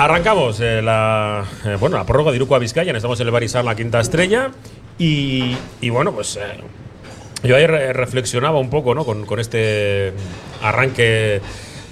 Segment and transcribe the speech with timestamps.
[0.00, 2.90] Arrancamos eh, la, eh, bueno, la prórroga de Iruko a Vizcaya.
[2.90, 4.50] Estamos en el Barisar, la quinta estrella.
[4.98, 5.56] Y,
[5.90, 6.40] bueno, pues eh,
[7.42, 9.04] yo ayer reflexionaba un poco ¿no?
[9.04, 10.14] con, este
[10.62, 11.42] arranque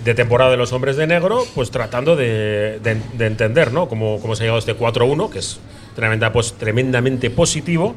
[0.07, 3.91] de temporada de los hombres de negro, pues tratando de, de- de entender ¿no?
[3.91, 5.61] cómo, cómo se ha llegado este 4-1, que es
[5.95, 7.95] tremenda, pues, tremendamente positivo,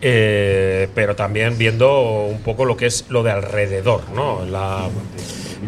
[0.00, 4.40] pero también viendo un poco lo que es lo de alrededor, ¿no?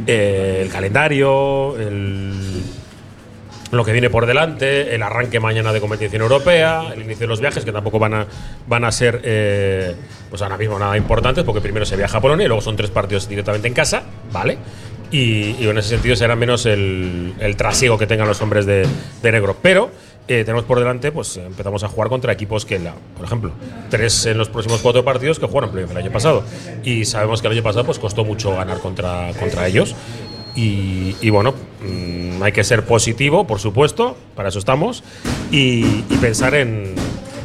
[0.07, 2.54] El calendario, el,
[3.77, 7.41] lo que viene por delante, el arranque mañana de competición europea, el inicio de los
[7.41, 8.27] viajes, que tampoco van a,
[8.67, 9.95] van a ser, eh,
[10.31, 12.91] pues ahora mismo nada importantes, porque primero se viaja a Polonia y luego son tres
[12.91, 14.59] partidos directamente en casa, ¿vale?
[15.11, 18.87] Y, y en ese sentido será menos el, el trasiego que tengan los hombres de,
[19.23, 19.57] de negro.
[19.63, 19.91] Pero
[20.27, 23.53] eh, tenemos por delante, pues empezamos a jugar contra equipos que, la, por ejemplo,
[23.91, 26.43] tres en los próximos cuatro partidos que jugaron el año pasado.
[26.83, 29.95] Y sabemos que el año pasado pues costó mucho ganar contra, contra ellos.
[30.57, 35.03] Y, bueno, mm, hay que ser positivo, por supuesto, para eso estamos,
[35.51, 36.95] y, y pensar en,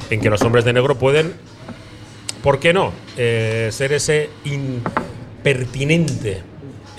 [0.09, 1.33] en que los hombres de negro pueden,
[2.43, 6.41] ¿por qué no?, Eh, ser ese impertinente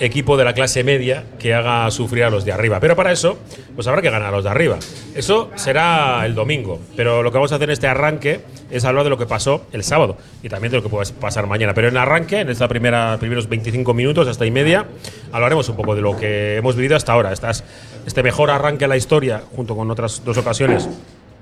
[0.01, 2.79] equipo de la clase media que haga sufrir a los de arriba.
[2.79, 3.37] Pero para eso,
[3.75, 4.79] pues habrá que ganar a los de arriba.
[5.15, 6.79] Eso será el domingo.
[6.95, 8.41] Pero lo que vamos a hacer en este arranque
[8.71, 11.45] es hablar de lo que pasó el sábado y también de lo que puede pasar
[11.45, 11.75] mañana.
[11.75, 14.87] Pero en arranque, en primera primeros 25 minutos hasta y media,
[15.31, 17.31] hablaremos un poco de lo que hemos vivido hasta ahora.
[17.31, 20.89] Este mejor arranque a la historia, junto con otras dos ocasiones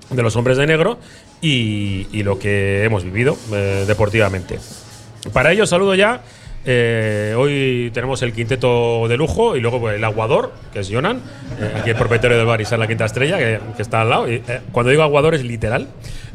[0.10, 0.98] de los hombres de negro
[1.40, 4.60] y, y lo que hemos vivido eh, deportivamente.
[5.32, 6.22] Para ello saludo ya.
[6.66, 11.22] Eh, hoy tenemos el quinteto de lujo y luego pues, el aguador, que es Jonan,
[11.60, 14.32] eh, aquí el propietario del bar y la quinta estrella, que, que está al lado.
[14.32, 15.88] Y, eh, cuando digo aguador es literal,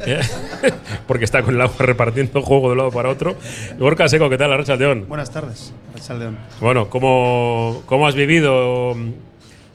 [0.06, 0.20] eh,
[1.06, 3.36] porque está con el agua repartiendo juego de un lado para otro.
[3.78, 5.05] Gorka Seco, ¿qué tal, Arracha León?
[5.08, 5.72] Buenas tardes,
[6.19, 6.39] León.
[6.61, 8.97] Bueno, ¿cómo, cómo has vivido?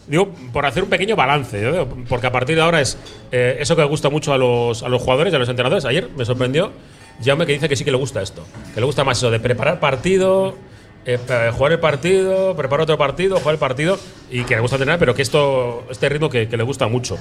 [0.09, 2.97] Digo, por hacer un pequeño balance, yo digo, porque a partir de ahora es
[3.31, 5.85] eh, eso que gusta mucho a los, a los jugadores y a los entrenadores.
[5.85, 6.71] Ayer me sorprendió
[7.23, 9.39] Jaume que dice que sí que le gusta esto, que le gusta más eso de
[9.39, 10.55] preparar partido,
[11.05, 11.17] eh,
[11.53, 13.97] jugar el partido, preparar otro partido, jugar el partido
[14.29, 17.17] y que le gusta entrenar, pero que esto, este ritmo que, le gusta mucho.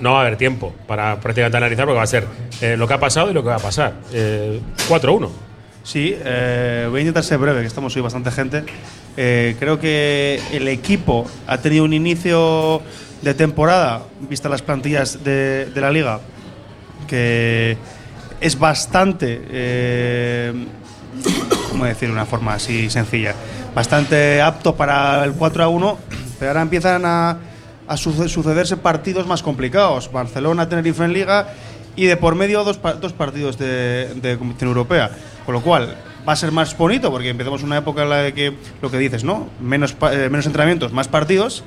[0.00, 2.26] No va a haber tiempo para prácticamente analizar porque va a ser
[2.62, 3.94] eh, lo que ha pasado y lo que va a pasar.
[4.12, 5.28] Eh, 4-1.
[5.82, 8.64] Sí, eh, voy a intentar ser breve, que estamos hoy bastante gente.
[9.16, 12.80] Creo que el equipo ha tenido un inicio
[13.20, 16.20] de temporada, vista las plantillas de, de la liga,
[17.06, 17.76] que
[18.40, 20.52] es bastante, eh,
[21.70, 23.34] ¿cómo decir de una forma así sencilla?
[23.74, 25.98] Bastante apto para el 4 a 1,
[26.38, 27.38] pero ahora empiezan a,
[27.86, 30.10] a suce- sucederse partidos más complicados.
[30.10, 31.48] Barcelona, Tenerife en Liga
[31.96, 35.10] y de por medio dos, pa- dos partidos de, de competición europea.
[35.44, 35.96] Con lo cual
[36.28, 39.24] va a ser más bonito porque empezamos una época en la que lo que dices,
[39.24, 39.48] ¿no?
[39.60, 41.64] Menos, eh, menos entrenamientos, más partidos.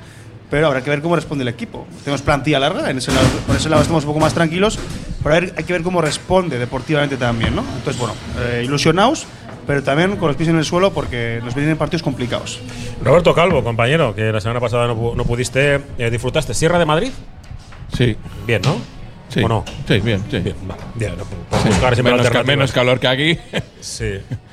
[0.54, 1.84] Pero habrá que ver cómo responde el equipo.
[2.04, 4.78] Tenemos plantilla larga, en ese lado, por ese lado estamos un poco más tranquilos,
[5.20, 7.62] pero a ver- hay que ver cómo responde deportivamente también, ¿no?
[7.76, 9.26] Entonces, bueno, eh, ilusionados,
[9.66, 12.60] pero también con los pies en el suelo porque nos vienen partidos complicados.
[13.02, 16.54] Roberto Calvo, compañero, que la semana pasada no, no pudiste, eh, disfrutaste.
[16.54, 17.10] ¿Sierra de Madrid?
[17.92, 18.16] Sí.
[18.46, 18.76] Bien, ¿no?
[19.30, 19.42] Sí.
[19.42, 19.64] ¿O no?
[19.88, 20.38] Sí, bien, sí.
[20.38, 21.24] Bien, va, bien, no,
[21.64, 21.68] Sí.
[21.68, 23.38] buscar siempre menos, ca- menos calor que aquí.
[23.80, 24.18] Sí.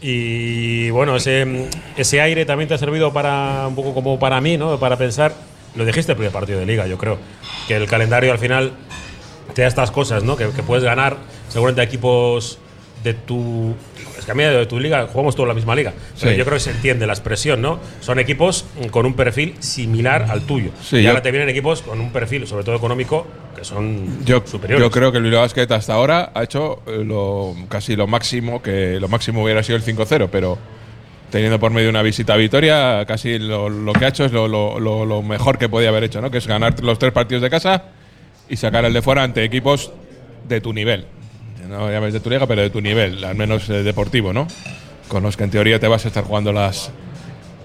[0.00, 4.56] Y bueno, ese, ese aire también te ha servido para un poco como para mí,
[4.56, 4.78] ¿no?
[4.78, 5.32] Para pensar,
[5.74, 7.18] lo dijiste el primer partido de liga, yo creo,
[7.66, 8.72] que el calendario al final
[9.54, 10.36] te da estas cosas, ¿no?
[10.36, 11.16] Que, puedes ganar
[11.48, 12.58] seguramente equipos
[13.06, 13.72] de tu.
[14.18, 15.92] Es que a mí de tu liga jugamos toda la misma liga.
[16.18, 16.36] Pero Sí.
[16.36, 17.78] yo creo que se entiende la expresión, ¿no?
[18.00, 20.70] Son equipos con un perfil similar al tuyo.
[20.82, 24.42] Sí, y ahora te vienen equipos con un perfil, sobre todo económico, que son Yo,
[24.44, 24.84] superiores.
[24.84, 28.60] yo creo que el Bilbao Basket hasta ahora ha hecho eh, lo, casi lo máximo,
[28.60, 30.58] que lo máximo hubiera sido el 5-0, pero
[31.30, 34.48] teniendo por medio una visita a Vitoria, casi lo, lo que ha hecho es lo-
[34.80, 36.30] lo mejor que podía haber hecho, ¿no?
[36.30, 37.84] Que es ganar los tres partidos de casa
[38.48, 39.92] y sacar el de fuera ante equipos
[40.48, 41.06] de tu nivel.
[41.68, 44.46] No llames de tu liga, pero de tu nivel, al menos eh, deportivo, ¿no?
[45.08, 46.90] Con los que en teoría te vas a estar jugando las,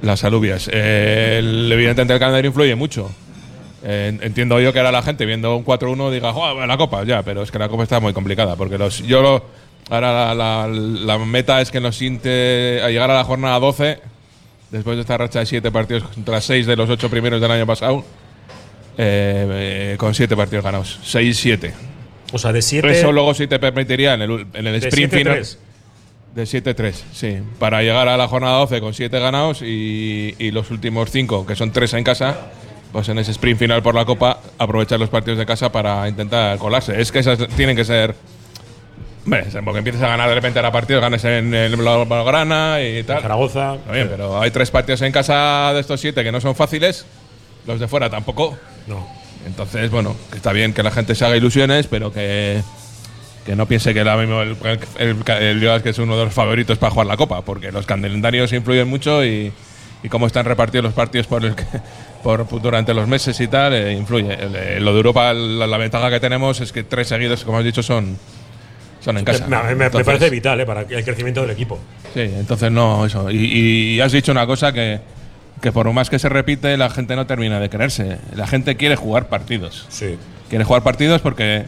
[0.02, 0.70] las alubias.
[0.72, 3.10] Evidentemente el calendario influye mucho.
[3.84, 7.24] Eh, entiendo yo que ahora la gente viendo un 4-1 diga, "Joder, la copa, ya,
[7.24, 8.56] pero es que la copa está muy complicada.
[8.56, 9.44] Porque los, yo
[9.90, 14.00] ahora la, meta es que nos siente a llegar a la jornada 12,
[14.70, 17.66] después de esta racha de 7 partidos contra 6 de los 8 primeros del año
[17.66, 18.04] pasado,
[18.98, 21.91] eh, con 7 partidos ganados, 6-7.
[22.32, 22.90] O sea, de 7.
[22.92, 25.40] Eso luego sí te permitiría en el, en el de sprint final.
[25.40, 25.58] 7-3.
[26.36, 27.40] De 7-3, sí.
[27.60, 31.58] Para llegar a la jornada 12 con 7 ganados y, y los últimos 5, que
[31.58, 32.38] son 3 en casa,
[32.94, 36.58] pues en ese sprint final por la Copa, aprovechar los partidos de casa para intentar
[36.58, 37.00] colarse.
[37.02, 38.16] Es que esas tienen que ser.
[39.26, 43.22] Hombre, porque empiezas a ganar de repente a partidos, ganes en el Blaugrana y tal.
[43.22, 43.76] Zaragoza.
[43.76, 47.06] Está bien, pero hay tres partidos en casa de estos 7 que no son fáciles.
[47.68, 48.58] Los de fuera tampoco.
[48.88, 49.21] No.
[49.46, 52.62] Entonces, bueno, que está bien que la gente se haga ilusiones, pero que,
[53.46, 54.56] que no piense que ahora mismo el,
[55.00, 57.86] el, el- el que es uno de los favoritos para jugar la Copa, porque los
[57.86, 59.52] calendarios influyen mucho y,
[60.04, 61.56] y cómo están repartidos los partidos por el
[62.24, 64.34] por, durante los meses y tal, eh, influye.
[64.34, 67.64] El- lo de Europa, la, la ventaja que tenemos es que tres seguidos, como has
[67.64, 68.18] dicho, son,
[69.00, 69.48] son en casa.
[69.48, 71.80] Me, me- me Entonces- parece vital eh, para el crecimiento del equipo.
[72.14, 73.32] Sí, entonces no, eso.
[73.32, 75.00] Y, y has dicho una cosa que,
[75.62, 78.18] que por más que se repite, la gente no termina de creerse.
[78.36, 79.86] La gente quiere jugar partidos.
[79.90, 80.18] Sí.
[80.50, 81.66] Quiere jugar partidos porque,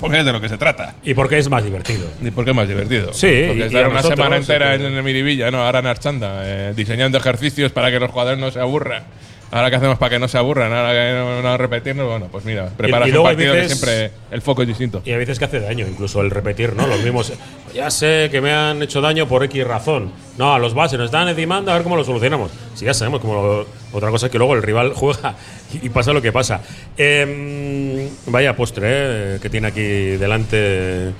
[0.00, 0.94] porque es de lo que se trata.
[1.04, 2.06] Y porque es más divertido.
[2.22, 3.12] Y porque es más divertido.
[3.12, 5.64] Sí, Porque y- estar y una nosotros, semana entera sí, en el Miribilla, ¿no?
[5.64, 9.04] Ahora en Archanda, eh, diseñando ejercicios para que los jugadores no se aburran.
[9.52, 12.44] Ahora qué hacemos para que no se aburran, ahora que no, no repetirnos, bueno, pues
[12.44, 15.02] mira, preparas y un partido que siempre el foco es distinto.
[15.04, 16.86] Y hay veces que hace daño, incluso el repetir, ¿no?
[16.86, 17.32] Los mismos.
[17.74, 20.12] Ya sé que me han hecho daño por X razón.
[20.38, 22.50] No, a los bases nos están encimando a ver cómo lo solucionamos.
[22.74, 25.34] Si ya sabemos cómo lo- Otra cosa es que luego el rival juega
[25.74, 26.60] y, y pasa lo que pasa.
[26.96, 29.82] Em, vaya postre eh, que tiene aquí
[30.16, 31.10] delante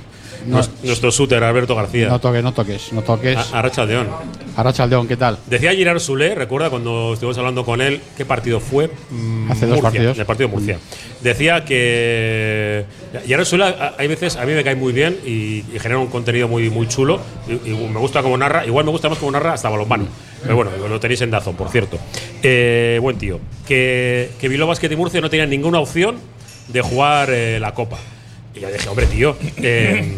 [0.46, 0.58] No.
[0.58, 2.08] nues- nuestro shooter Alberto García.
[2.08, 3.36] No toques, no toques, no toques.
[3.52, 4.08] Arracha León.
[4.56, 5.38] Arracha Aldeón, ¿qué tal?
[5.46, 8.90] Decía Girard Sule, recuerda cuando estuvimos hablando con él, ¿qué partido fue?
[9.10, 10.18] Mm, Hace dos Murcia, partidos.
[10.18, 10.78] El partido de Murcia.
[11.22, 12.84] Decía que
[13.26, 15.30] Girard Sule, a- hay veces, a mí me cae muy bien y,
[15.74, 17.20] y genera un contenido muy, muy chulo.
[17.48, 20.06] Y, y me gusta como narra, igual me gusta más como narra hasta balonmano.
[20.42, 21.98] Pero bueno, lo tenéis en Dazón, por cierto.
[22.42, 23.38] Eh, buen tío.
[23.66, 26.16] Que, que Bilbao Basket y Murcia no tenían ninguna opción
[26.68, 27.98] de jugar eh, la Copa.
[28.54, 30.12] Y ya dije, hombre, tío, eh,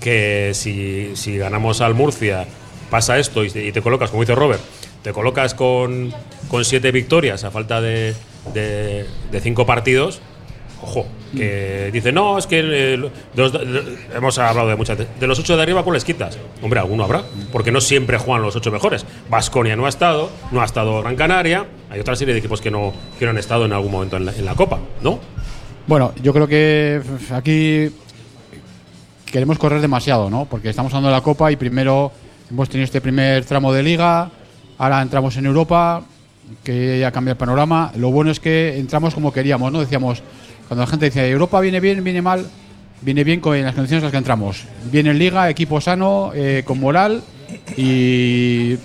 [0.00, 2.46] que si, si ganamos al Murcia
[2.90, 4.60] pasa esto y te, y te colocas, como dice Robert,
[5.02, 6.12] te colocas con,
[6.48, 8.14] con siete victorias a falta de,
[8.54, 10.20] de, de cinco partidos.
[10.80, 11.06] Ojo,
[11.36, 12.96] que dice, no, es que eh,
[13.34, 14.96] los- de- hemos hablado de muchas.
[14.96, 16.38] De, de los ocho de arriba, ¿cuáles quitas?
[16.62, 19.04] Hombre, alguno habrá, porque no siempre juegan los ocho mejores.
[19.28, 22.70] Vasconia no ha estado, no ha estado Gran Canaria, hay otra serie de equipos que
[22.70, 25.18] no, que no han estado en algún momento en la, en la Copa, ¿no?
[25.88, 27.00] Bueno, yo creo que
[27.32, 27.90] aquí
[29.30, 30.46] queremos correr demasiado, ¿no?
[30.46, 32.12] Porque estamos de la Copa y primero
[32.50, 34.30] hemos tenido este primer tramo de liga,
[34.78, 36.02] ahora entramos en Europa,
[36.64, 37.92] que ya cambia el panorama.
[37.96, 39.80] Lo bueno es que entramos como queríamos, ¿no?
[39.80, 40.22] Decíamos,
[40.66, 42.46] cuando la gente decía, Europa viene bien, viene mal,
[43.02, 44.64] viene bien con las condiciones en las que entramos.
[44.90, 47.22] Viene en liga, equipo sano, eh, con moral
[47.76, 48.76] y,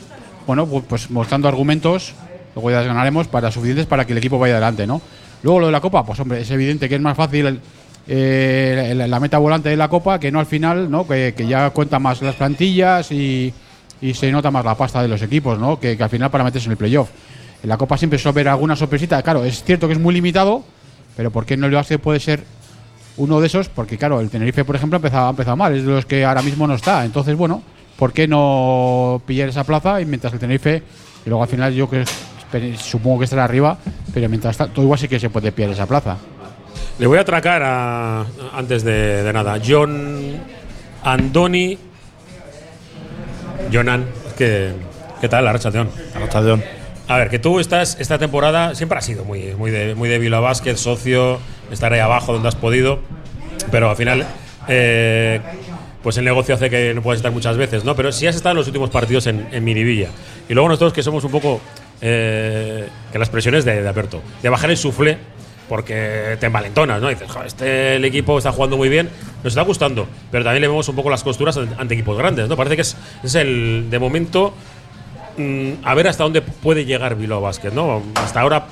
[0.46, 2.14] bueno, pues, pues mostrando argumentos,
[2.56, 5.02] luego ya ganaremos, para suficientes para que el equipo vaya adelante, ¿no?
[5.42, 7.60] Luego lo de la Copa, pues hombre, es evidente que es más fácil
[8.08, 11.08] eh, la, meta volante de la Copa que no al final, ¿no?
[11.08, 13.54] Que, que ya cuenta más las plantillas y,
[14.02, 15.80] y se nota más la pasta de los equipos, ¿no?
[15.80, 17.10] Que, que al final para meterse en el playoff.
[17.64, 19.22] En la Copa siempre suele haber alguna sorpresita.
[19.22, 20.64] Claro, es cierto que es muy limitado,
[21.16, 22.44] pero ¿por qué no el básquet puede ser
[23.16, 23.70] uno de esos?
[23.70, 26.26] Porque claro, el Tenerife, por ejemplo, ha empezado, ha empezado mal, es de los que
[26.26, 27.06] ahora mismo no está.
[27.06, 27.64] Entonces, bueno,
[27.98, 30.02] ¿por qué no pillar esa plaza?
[30.02, 30.84] Y mientras el Tenerife,
[31.26, 32.04] y luego al final yo que
[32.78, 33.78] supongo que estará arriba,
[34.14, 36.18] pero mientras tanto, igual sí que se puede pillar esa plaza.
[37.00, 39.60] Le voy a atracar a, antes de, de nada.
[39.66, 40.40] John
[41.04, 41.78] Andoni.
[43.72, 44.06] Jonan,
[44.38, 44.74] ¿qué,
[45.22, 45.90] qué tal la racha, León?
[46.16, 46.64] Arrachaldeón.
[47.08, 50.20] A ver, que tú estás esta temporada siempre has sido muy, muy, de, muy de
[50.20, 51.40] Bilbao Basket, socio,
[51.72, 53.00] estar ahí abajo donde has podido,
[53.72, 54.26] pero al final,
[54.68, 55.42] eh,
[56.02, 57.96] pues el negocio hace que no puedas estar muchas veces, ¿no?
[57.96, 60.10] Pero sí has estado en los últimos partidos en, en Miribilla.
[60.48, 61.60] Y luego nosotros que somos un poco,
[62.02, 65.18] eh, que las presiones de, de Alberto, de bajar el suflé,
[65.70, 67.10] porque te envalentonas, ¿no?
[67.10, 69.10] Dices, "Joder, este el equipo está jugando muy bien,
[69.44, 72.56] nos está gustando, pero también le vemos un poco las costuras ante equipos grandes, ¿no?
[72.58, 74.54] Parece que es, es el, de momento,
[75.38, 78.02] mm, a ver hasta dónde puede llegar Bilbao Basket, ¿no?
[78.16, 78.66] Hasta ahora,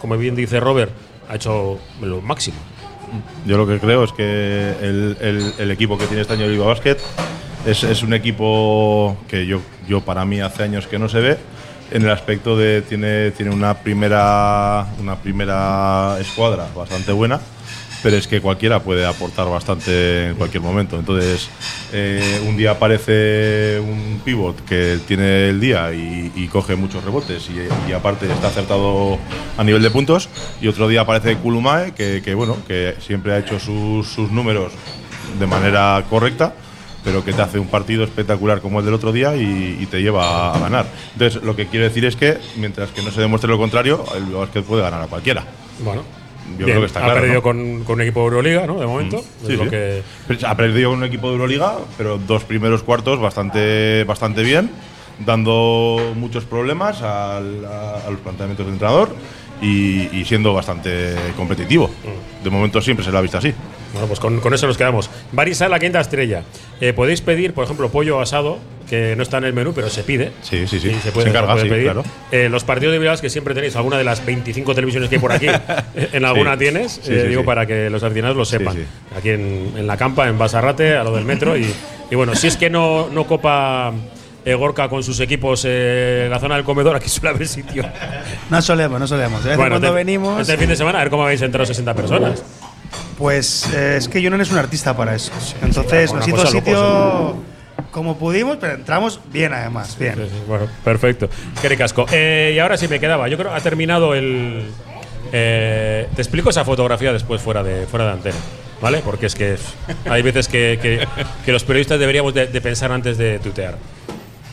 [0.00, 0.90] como bien dice Robert,
[1.28, 2.56] ha hecho lo máximo.
[3.46, 4.22] Yo lo que creo es que
[4.80, 5.16] el,
[5.58, 6.96] el- equipo que tiene este año Bilbao Basket
[7.66, 11.38] es, es un equipo que yo, yo para mí hace años que no se ve
[11.92, 17.40] en el aspecto de tiene, tiene una primera una primera escuadra bastante buena
[18.02, 20.98] pero es que cualquiera puede aportar bastante en cualquier momento.
[20.98, 21.48] Entonces,
[21.92, 27.88] eh, un día aparece un pivot que tiene el día y, coge muchos rebotes y,
[27.88, 29.18] y aparte está acertado
[29.56, 30.28] a nivel de puntos,
[30.60, 34.72] y otro día aparece Kulumae que, que, bueno, que siempre ha hecho sus, sus números
[35.38, 36.52] de manera correcta,
[37.04, 40.00] pero que te hace un partido espectacular como el del otro día y, y te
[40.02, 40.86] lleva a ganar.
[41.14, 44.24] Entonces, lo que quiero decir es que mientras que no se demuestre lo contrario, el
[44.34, 45.44] básquet puede ganar a cualquiera.
[45.84, 46.02] Bueno,
[46.50, 47.20] Yo bien, creo que está ha claro.
[47.20, 47.42] perdido ¿no?
[47.42, 48.78] con, con un equipo de Euroliga, ¿no?
[48.78, 49.16] De momento.
[49.18, 49.70] es Sí, lo sí.
[49.70, 50.02] que-
[50.46, 54.70] Ha perdido con un equipo de Euroliga, pero dos primeros cuartos bastante, bastante bien,
[55.26, 59.14] dando muchos problemas al- a, a los planteamientos del entrenador
[59.60, 61.90] y, y siendo bastante competitivo.
[62.42, 63.52] De momento siempre se lo ha visto así.
[63.92, 65.10] Bueno, pues con, con eso nos quedamos.
[65.32, 66.42] Barisa, la quinta estrella.
[66.80, 68.58] Eh, podéis pedir, por ejemplo, pollo asado,
[68.88, 70.32] que no está en el menú, pero se pide.
[70.42, 70.88] Sí, sí, sí.
[70.90, 71.84] Y se puede, Se encarga, puede sí, pedir.
[71.84, 72.02] claro.
[72.30, 75.20] Eh, los partidos de Bilbao que siempre tenéis, alguna de las 25 televisiones que hay
[75.20, 75.46] por aquí,
[75.94, 76.58] eh, en alguna Sí.
[76.60, 77.46] tienes, Sí, eh, sí, digo sí.
[77.46, 78.74] para que los aficionados lo sepan.
[78.76, 78.84] sí.
[79.16, 81.56] Aquí en, en la campa, en Basarrate, a lo del metro.
[81.56, 81.66] Y,
[82.10, 83.92] y bueno, si es que no, no copa
[84.44, 87.84] eh, Gorka con sus equipos eh, en la zona del comedor, aquí suele haber sitio.
[88.50, 89.40] No solemos, no solemos.
[89.46, 91.94] En Bueno, cuando este- venimos, Este fin de semana, a ver cómo habéis entrado 60
[91.94, 92.42] personas.
[93.22, 95.30] Pues eh, es que yo no es un artista para eso.
[95.62, 97.36] Entonces una nos hizo sitio
[97.92, 100.14] como pudimos, pero entramos bien además, bien.
[100.16, 101.28] Sí, sí, Bueno, perfecto.
[101.60, 102.04] Qué ricasco.
[102.10, 103.28] Eh, y ahora sí me quedaba.
[103.28, 104.64] Yo creo que ha terminado el.
[105.32, 108.36] eh, te explico esa fotografía después fuera de, fuera de antena.
[108.80, 109.02] ¿Vale?
[109.04, 109.56] Porque es que
[110.10, 111.06] hay veces que, que-
[111.44, 113.78] que los periodistas deberíamos de, de pensar antes de tuitear.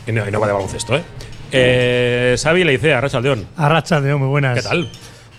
[0.06, 1.02] Y no, y no va de baloncesto, ¿eh?
[1.50, 3.48] eh Xavi Leicea, Racha León.
[3.56, 4.54] Arracha, Leo, muy buenas.
[4.54, 4.88] ¿Qué tal?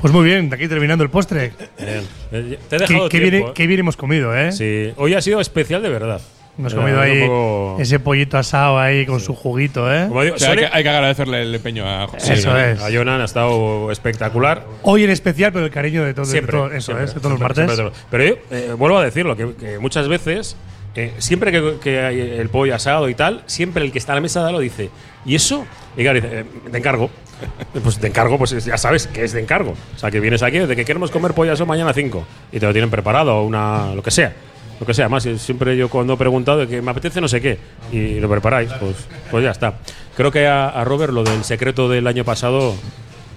[0.02, 1.52] Pues muy bien, de aquí terminando el postre.
[1.78, 2.04] Bien.
[2.32, 3.52] Eh, Te he Qué, dejado qué tiempo, bien, ¿eh?
[3.54, 4.52] qué bien hemos comido, ¿eh?
[4.52, 6.20] Sí, hoy ha sido especial de verdad.
[6.58, 10.06] Hemos Eh, comido ahí poco- ese pollito asado ahí con su juguito, ¿eh?
[10.08, 12.34] Como digo, O sea, hay, que, hay que agradecerle el empeño a José.
[12.34, 12.82] Eso es.
[12.82, 14.66] A Jonan ha estado espectacular.
[14.82, 17.40] Hoy en especial, pero el cariño de todo- eso siempre, es, de todos los siempre,
[17.40, 17.76] martes.
[17.76, 20.58] siempre, Pero yo eh, vuelvo a decirlo, que, que muchas veces,
[20.96, 24.16] eh, siempre que, que hay el pollo asado y tal, siempre el que está a
[24.16, 24.90] la mesa da lo dice.
[25.26, 25.66] ¿Y eso?
[25.96, 27.10] Y claro, dice, eh, te encargo.
[27.84, 29.74] Pues te encargo, pues ya sabes que es de encargo.
[29.96, 32.60] O sea, que vienes aquí, de que queremos comer pollo asado mañana a 5 y
[32.60, 34.34] te lo tienen preparado, o una, lo que sea.
[34.80, 37.40] Lo que sea, más siempre yo cuando he preguntado de que me apetece no sé
[37.40, 37.58] qué
[37.92, 38.96] y lo preparáis, pues,
[39.30, 39.76] pues ya está.
[40.18, 42.74] Creo que a, a Robert lo del secreto del año pasado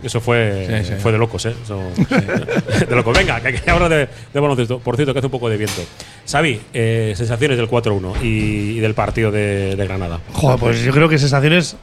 [0.02, 0.94] eso fue, Sí, sí.
[1.00, 1.54] fue de locos, ¿eh?
[1.62, 1.80] Eso-
[2.88, 3.16] de locos.
[3.16, 4.78] Venga, que, que ahora de, de baloncesto.
[4.78, 5.82] Por cierto, que hace un poco de viento.
[6.30, 8.26] Xavi, eh, sensaciones del 4-1 y,
[8.76, 10.20] y del partido de, de Granada.
[10.32, 11.76] Joder, pues yo creo que sensaciones.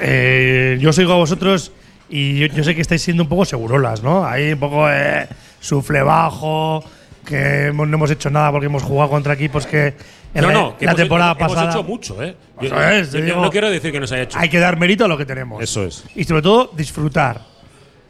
[0.00, 1.72] Eh, yo os oigo a vosotros
[2.08, 4.24] y yo, yo sé que estáis siendo un poco segurolas, ¿no?
[4.26, 5.26] Ahí un poco eh,
[5.60, 6.84] sufle bajo,
[7.24, 9.94] que hemos- no hemos hecho nada porque hemos jugado contra equipos que
[10.34, 11.70] en no, la, no, que la hemos, temporada hemos pasada.
[11.70, 12.34] hecho mucho, ¿eh?
[12.60, 14.38] Yo, Eso es, yo- yo digo- no quiero decir que nos haya hecho.
[14.38, 15.62] Hay que dar mérito a lo que tenemos.
[15.62, 16.04] Eso es.
[16.14, 17.40] Y sobre todo, disfrutar.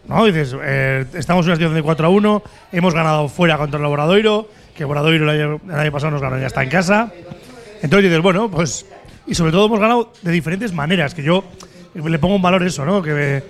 [0.09, 0.25] ¿no?
[0.25, 3.87] Dices, eh, estamos en una situación de 4 a 1, hemos ganado fuera contra el
[3.87, 7.13] Obradoiro, que Obradoiro el año, el año pasado nos ganó ya está en casa.
[7.83, 8.85] Entonces dices, bueno, pues.
[9.29, 11.45] Y sobre todo hemos ganado de diferentes maneras, que yo
[11.95, 13.03] le pongo un valor eso, ¿no?
[13.03, 13.43] Que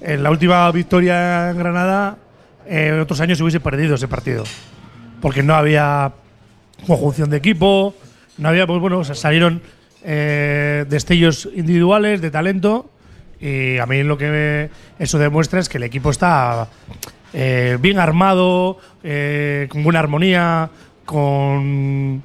[0.00, 2.16] en la última victoria en Granada,
[2.66, 4.44] eh, en otros años se hubiese perdido ese partido.
[5.20, 6.12] Porque no había
[6.86, 7.94] conjunción de equipo,
[8.38, 9.62] no había, pues bueno, o sea, salieron
[10.04, 12.90] eh, destellos individuales de talento
[13.40, 16.68] y a mí lo que eso demuestra es que el equipo está
[17.32, 20.70] eh, bien armado, eh, con buena armonía,
[21.04, 22.22] con,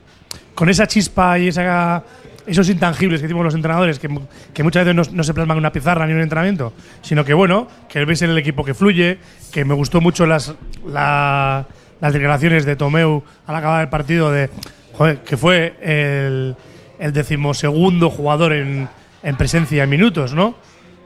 [0.56, 2.04] con esa chispa y esa,
[2.48, 4.10] esos intangibles que decimos los entrenadores, que,
[4.53, 7.24] que muchas veces no, no se plasman en una pizarra ni en un entrenamiento, sino
[7.25, 9.17] que bueno, que ves en el equipo que fluye,
[9.51, 10.53] que me gustó mucho las,
[10.88, 11.65] la-
[12.01, 14.50] las declaraciones de Tomeu al acabar el partido de
[14.93, 16.55] joder, que fue el,
[17.00, 18.89] el decimosegundo jugador en,
[19.21, 20.55] en presencia en minutos, ¿no?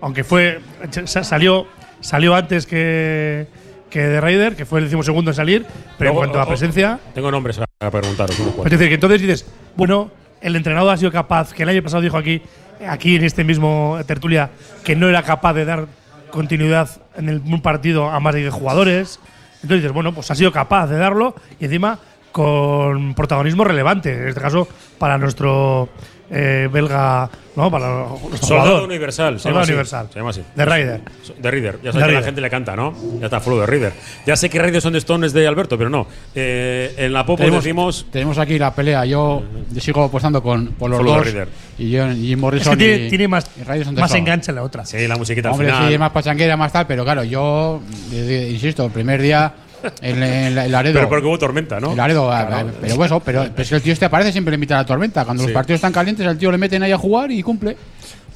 [0.02, 0.60] Aunque fue
[1.06, 1.68] sa- salió
[2.00, 3.48] salió antes que,
[3.90, 5.66] que de Raider, que fue el decimosegundo en salir,
[5.98, 8.40] pero en cuanto a presencia, Tengo nombres a preguntaros.
[8.40, 10.12] unos es decir, que entonces dices, bueno,
[10.46, 12.40] el entrenador ha sido capaz, que el año pasado dijo aquí,
[12.88, 14.52] aquí en este mismo tertulia,
[14.84, 15.88] que no era capaz de dar
[16.30, 16.88] continuidad
[17.18, 19.20] en el, un partido a más de 10 jugadores.
[19.56, 21.98] Entonces dices, bueno, pues ha sido capaz de darlo y encima
[22.32, 24.68] con protagonismo relevante, en este caso
[25.00, 25.90] para nuestro
[26.30, 27.70] eh, belga, ¿no?
[27.72, 28.84] Para nuestro Soldado jugador.
[28.90, 29.38] Universal.
[29.38, 29.72] Se Soldado llama así.
[29.72, 30.08] universal.
[30.12, 30.42] Se llama así.
[30.56, 31.02] De Raider.
[31.40, 31.80] De Reader.
[31.84, 32.94] Ya sabes que la gente le canta, ¿no?
[33.20, 33.94] Ya está fluo de Reader.
[34.26, 36.08] Ya sé que Reader son de Stones de Alberto, pero no.
[36.34, 38.06] Eh, en la Popo Tenemos, decimos.
[38.12, 39.06] tenemos aquí la pelea.
[39.06, 39.44] Yo,
[39.80, 41.34] sigo apostando con, por los Follow the dos.
[41.34, 41.48] Reader.
[41.78, 44.10] Y yo y Es Morrison que tiene, y- tiene más, y Ryder son de más
[44.12, 44.20] Stone.
[44.22, 44.86] enganche en la otra.
[44.86, 45.88] Sí, la musiquita Hombre, al final.
[45.90, 47.82] sí, es más pachanguera, más tal, pero claro, yo
[48.14, 49.54] eh, insisto, el primer día
[50.02, 50.96] en, en, en Laredo.
[50.96, 51.92] pero porque hubo tormenta, ¿no?
[51.92, 54.52] En Laredo, a- a- pero eso, pero, pero es que el tío este aparece siempre
[54.52, 55.26] le invita a la tormenta.
[55.26, 55.48] Cuando Sí.
[55.50, 57.76] los partidos están calientes, al tío le meten ahí a jugar y cumple.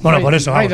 [0.00, 0.68] Bueno, por eso, vamos,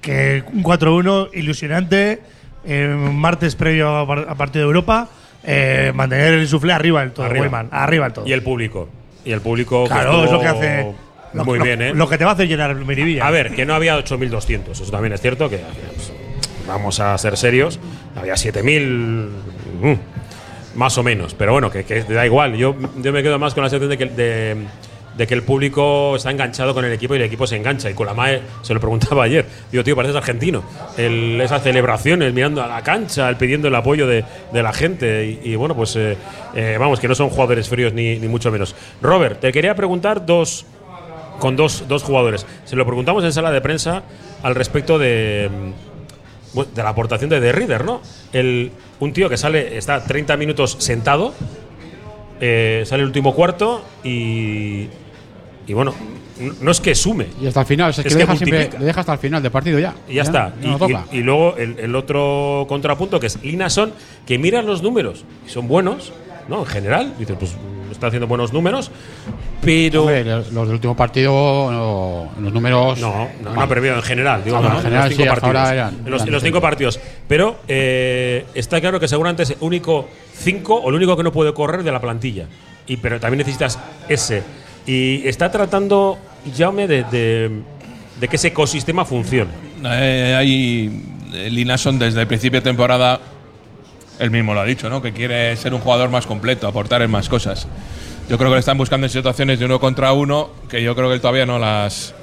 [0.00, 2.20] que, un 4-1 ilusionante,
[2.64, 5.08] eh, martes previo a, par- a partido de Europa,
[5.44, 7.42] eh, mantener el suflé arriba del todo, Arriba.
[7.44, 8.26] Weyman, arriba del todo.
[8.26, 8.88] Y el público.
[9.24, 9.84] Y el público.
[9.86, 10.94] claro, es lo que hace.
[11.34, 11.94] lo- Muy lo- bien, ¿eh?
[11.94, 13.26] Lo que te va a hacer llenar el Miribilla.
[13.26, 16.12] A ver, que no había 8.200, eso también es cierto, que pues,
[16.66, 17.78] vamos a ser serios,
[18.16, 19.28] había 7.000,
[20.74, 23.70] más o menos, pero bueno, que, da igual, yo, yo me quedo más con la
[23.70, 24.06] sensación de que,
[25.16, 27.94] de, que el público está enganchado con el equipo y el equipo se engancha, y
[27.94, 30.62] con la MAE se lo preguntaba ayer, digo, tío, pareces argentino,
[30.96, 35.40] el- esas celebraciones, mirando a la cancha, el pidiendo el apoyo de, de la gente,
[35.42, 36.16] y, bueno, pues eh,
[36.54, 38.76] eh, vamos, que no son jugadores fríos ni, ni mucho menos.
[39.02, 40.66] Robert, te quería preguntar dos
[41.40, 42.44] con dos, dos jugadores.
[42.64, 44.02] Se lo preguntamos en sala de prensa
[44.42, 45.48] al respecto de,
[46.54, 48.00] de la aportación de The Reader, ¿no?
[48.32, 51.34] El, un tío que sale, está 30 minutos sentado,
[52.40, 54.86] eh, sale el último cuarto y,
[55.66, 55.94] y bueno,
[56.60, 57.26] no es que sume.
[57.40, 59.50] Y hasta el final, es, Es que, deja siempre, le deja hasta el final del
[59.52, 59.94] partido ya.
[60.08, 60.52] Y ya está.
[60.62, 61.04] no Y, toca.
[61.12, 63.92] y- y luego el, el otro contrapunto que es Linason,
[64.26, 66.12] que miras los números y son buenos,
[66.48, 66.60] ¿no?
[66.60, 67.54] En general, dices, pues
[67.90, 68.90] está haciendo buenos números,
[69.62, 70.02] pero.
[70.02, 71.32] Hombre, los los del último partido,
[71.70, 72.98] no, los números.
[73.00, 75.56] No, no, no, pero en general, digo, Ah, en general los cinco sí, hasta partidos.
[75.64, 76.60] ahora eran- en los, eran en los cinco cinco.
[76.60, 77.00] partidos.
[77.26, 81.32] Pero eh, está claro que seguramente es el único cinco o el único que no
[81.32, 82.46] puede correr de la plantilla.
[82.86, 83.78] Y, pero también necesitas
[84.08, 84.42] ese.
[84.86, 86.16] Y está tratando,
[86.56, 87.50] Jaume, de, de,
[88.20, 89.50] de que ese ecosistema funcione.
[89.84, 91.02] Eh, hay
[91.34, 93.20] eh, Linason desde el principio de temporada,
[94.18, 95.00] él mismo lo ha dicho, ¿no?
[95.02, 97.66] Que quiere ser un jugador más completo, aportar en más cosas.
[98.28, 101.08] Yo creo que le están buscando en situaciones de uno contra uno que yo creo
[101.08, 102.14] que él todavía no las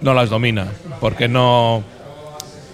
[0.00, 0.66] no las domina,
[1.00, 1.82] porque no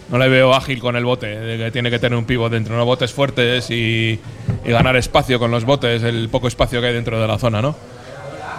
[0.08, 2.86] no le veo ágil con el bote, que tiene que tener un pivot dentro, unos
[2.86, 4.18] botes fuertes y,
[4.64, 7.60] y ganar espacio con los botes, el poco espacio que hay dentro de la zona,
[7.60, 7.76] ¿no?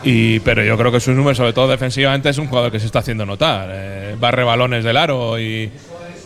[0.04, 2.86] Y, pero yo creo que sus números, sobre todo defensivamente, es un jugador que se
[2.86, 3.70] está haciendo notar.
[3.72, 5.70] Eh, barre balones del aro y,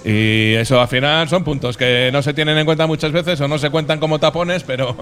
[0.06, 3.48] y eso al final son puntos que no se tienen en cuenta muchas veces o
[3.48, 4.96] no se cuentan como tapones, pero,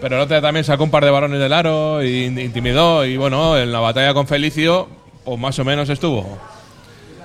[0.00, 3.04] pero el otro también sacó un par de balones del aro y intimidó.
[3.04, 4.88] Y bueno, en la batalla con Felicio,
[5.24, 6.38] pues más o menos estuvo.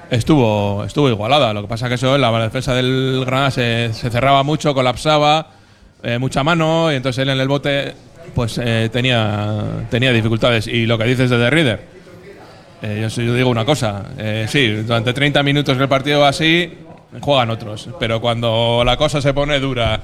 [0.09, 1.53] Estuvo, estuvo igualada.
[1.53, 5.51] Lo que pasa que eso, la defensa del Granada se, se cerraba mucho, colapsaba,
[6.03, 7.93] eh, mucha mano, y entonces él en el bote
[8.33, 10.67] pues eh, tenía, tenía dificultades.
[10.67, 11.79] Y lo que dices de The Reader,
[12.81, 16.71] eh, yo, yo digo una cosa, eh, sí, durante 30 minutos del partido así,
[17.19, 20.01] juegan otros, pero cuando la cosa se pone dura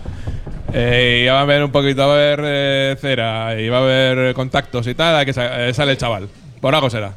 [0.74, 3.82] eh, y va a haber un poquito, va a haber eh, cera y va a
[3.82, 6.28] haber contactos y tal, que eh, sale el chaval,
[6.60, 7.14] por algo será.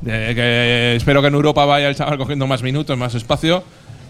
[0.00, 3.62] De que espero que en Europa vaya el chaval cogiendo más minutos, más espacio,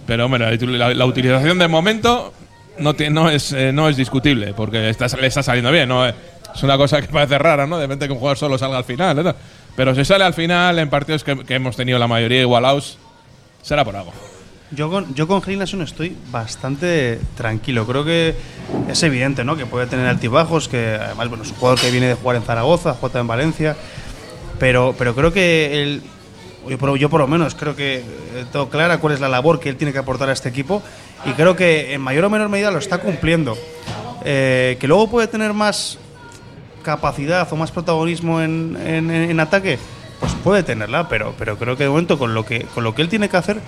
[0.07, 0.57] pero hombre,
[0.95, 2.33] la, utilización de momento
[2.79, 2.95] no,
[3.31, 5.89] eh, es discutible, porque está, le está saliendo bien.
[5.89, 6.07] ¿no?
[6.07, 6.15] Es
[6.63, 7.77] una cosa que parece rara, ¿no?
[7.77, 9.23] De repente que un jugador solo salga al final.
[9.23, 9.35] ¿no?
[9.77, 12.99] Pero si sale al final en partidos que, que hemos tenido la mayoría igualados,
[13.63, 14.13] será por algo.
[14.75, 17.87] Yo con, yo con Gilnason estoy bastante tranquilo.
[17.87, 18.35] Creo que
[18.89, 19.57] es evidente ¿no?
[19.57, 22.43] que puede tener altibajos, que además bueno, es un jugador que viene de jugar en
[22.43, 23.77] Zaragoza, juega en Valencia.
[24.59, 26.03] Pero, pero creo que él,
[26.69, 28.05] yo por, yo por lo menos creo que eh,
[28.51, 30.83] tengo clara cuál es la labor que él tiene que aportar a este equipo
[31.27, 33.57] y creo que en mayor o menor medida lo está cumpliendo.
[34.25, 35.99] Eh, que luego puede tener más
[36.83, 39.79] capacidad o más protagonismo en, en- en ataque,
[40.21, 43.03] pues puede tenerla, pero, pero creo que de momento con lo que, con lo que
[43.03, 43.61] él tiene que hacer,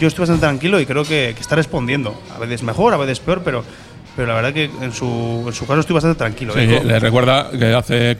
[0.00, 2.14] yo estoy bastante tranquilo y creo que, que está respondiendo.
[2.34, 3.64] A veces mejor, a veces peor, pero,
[4.16, 6.52] pero la verdad que en su, en su caso estoy bastante tranquilo.
[6.54, 6.82] Sí, ¿eh?
[6.84, 8.16] le recuerda que hace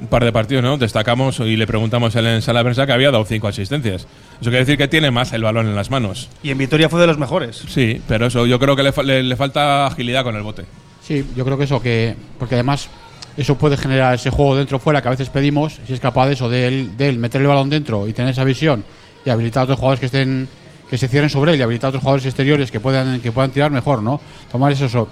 [0.00, 0.76] un par de partidos ¿no?
[0.76, 4.02] destacamos y le preguntamos en la sala de prensa que había dado cinco asistencias.
[4.40, 6.28] Eso quiere decir que tiene más el balón en las manos.
[6.42, 7.62] Y en Vitoria fue de los mejores.
[7.68, 10.64] Sí, pero eso yo creo que le, le- le falta agilidad con el bote.
[11.02, 12.88] Sí, yo creo que eso, que porque además
[13.36, 16.50] eso puede generar ese juego dentro-fuera que a veces pedimos, si es capaz de eso,
[16.50, 18.84] de él, de él meter el balón dentro y tener esa visión
[19.24, 20.46] y habilitar a otros jugadores que estén
[20.90, 23.52] que se cierren sobre él y habilitar a otros jugadores exteriores que puedan que puedan
[23.52, 24.20] tirar mejor, ¿no?
[24.50, 25.08] Tomar eso, eso.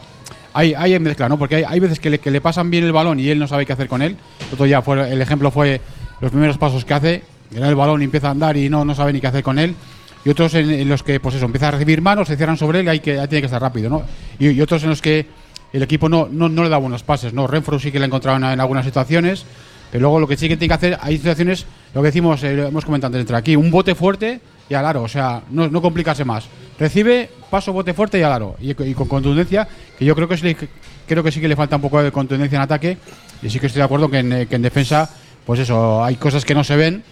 [0.52, 1.38] Hay, hay mezcla, ¿no?
[1.38, 3.46] Porque hay, hay veces que le, que le pasan bien el balón y él no
[3.46, 4.16] sabe qué hacer con él.
[4.52, 5.80] Otro día fue, el ejemplo fue
[6.20, 8.84] los primeros pasos que hace, que da el balón y empieza a andar y no,
[8.84, 9.76] no sabe ni qué hacer con él.
[10.24, 12.86] Y otros en, los que, pues eso, empieza a recibir manos, se cierran sobre él
[12.86, 14.02] y hay que, tiene que estar rápido, ¿no?
[14.40, 15.26] Y, y otros en los que
[15.72, 17.46] el equipo no, no, no le da buenos pases, ¿no?
[17.46, 19.44] Renfro sí que le ha encontrado en, en algunas situaciones,
[19.92, 22.66] pero luego lo que sí que tiene que hacer, hay situaciones, lo que decimos, eh,
[22.66, 25.80] hemos comentado antes, entre aquí, un bote fuerte y al aro, o sea, no, no
[25.80, 26.44] complicarse más.
[26.78, 29.66] Recibe, paso, bote fuerte y al aro, y, con contundencia,
[29.98, 30.56] que yo creo que, sí,
[31.06, 32.98] creo que sí que le falta un poco de contundencia en ataque,
[33.42, 35.10] y sí que estoy de acuerdo que en, que en defensa,
[35.44, 37.02] pues eso, hay cosas que no se ven,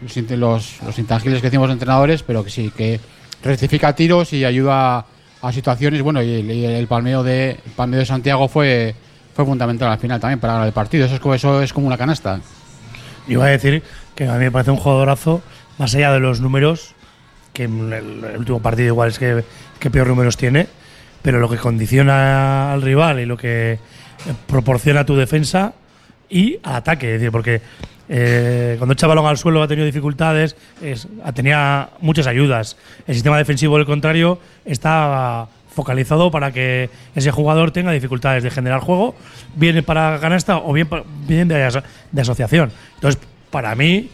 [0.00, 3.00] los, los, intangibles que decimos entrenadores, pero que sí, que
[3.42, 5.06] rectifica tiros y ayuda
[5.42, 6.02] a situaciones.
[6.02, 8.94] Bueno, y el, palmeo de palmeo de Santiago fue,
[9.34, 11.06] fue fundamental al final también para el partido.
[11.06, 12.40] Eso es como, eso es como una canasta.
[13.28, 13.82] Iba a decir
[14.14, 15.42] que a mí me parece un jugadorazo,
[15.78, 16.94] más allá de los números,
[17.56, 17.92] que el,
[18.32, 19.42] el último partido igual es que,
[19.78, 20.66] que peor números tiene,
[21.22, 23.78] pero lo que condiciona al rival y lo que eh,
[24.46, 25.72] proporciona a tu defensa
[26.28, 27.14] y al ataque.
[27.14, 27.62] Es decir, porque
[28.08, 32.76] eh, cuando echa balón al suelo ha tenido dificultades, es- tenía muchas ayudas.
[33.06, 38.80] El sistema defensivo, del contrario, está focalizado para que ese jugador tenga dificultades de generar
[38.80, 39.14] juego,
[39.56, 40.88] bien para canasta o bien,
[41.26, 42.70] bien de, aso- de asociación.
[42.96, 44.10] Entonces, para mí,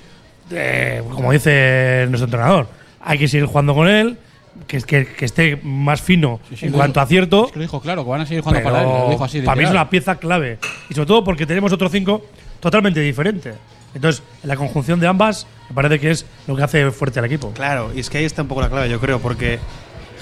[0.51, 2.67] eh, como dice nuestro entrenador,
[3.05, 4.19] hay que seguir jugando con él,
[4.67, 7.01] que, que, que esté más fino sí, en lo cuanto dijo.
[7.01, 7.47] a acierto.
[7.47, 8.89] Es que lo dijo claro, que van a seguir jugando para él.
[8.89, 9.41] Lo dijo así.
[9.43, 10.59] para mí es una pieza clave.
[10.89, 12.25] Y sobre todo porque tenemos otros cinco
[12.61, 13.55] totalmente diferentes.
[13.95, 17.51] Entonces, la conjunción de ambas me parece que es lo que hace fuerte al equipo.
[17.53, 19.59] Claro, y es que ahí está un poco la clave, yo creo, porque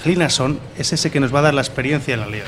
[0.03, 2.45] Glinason es ese que nos va a dar la experiencia en la liga.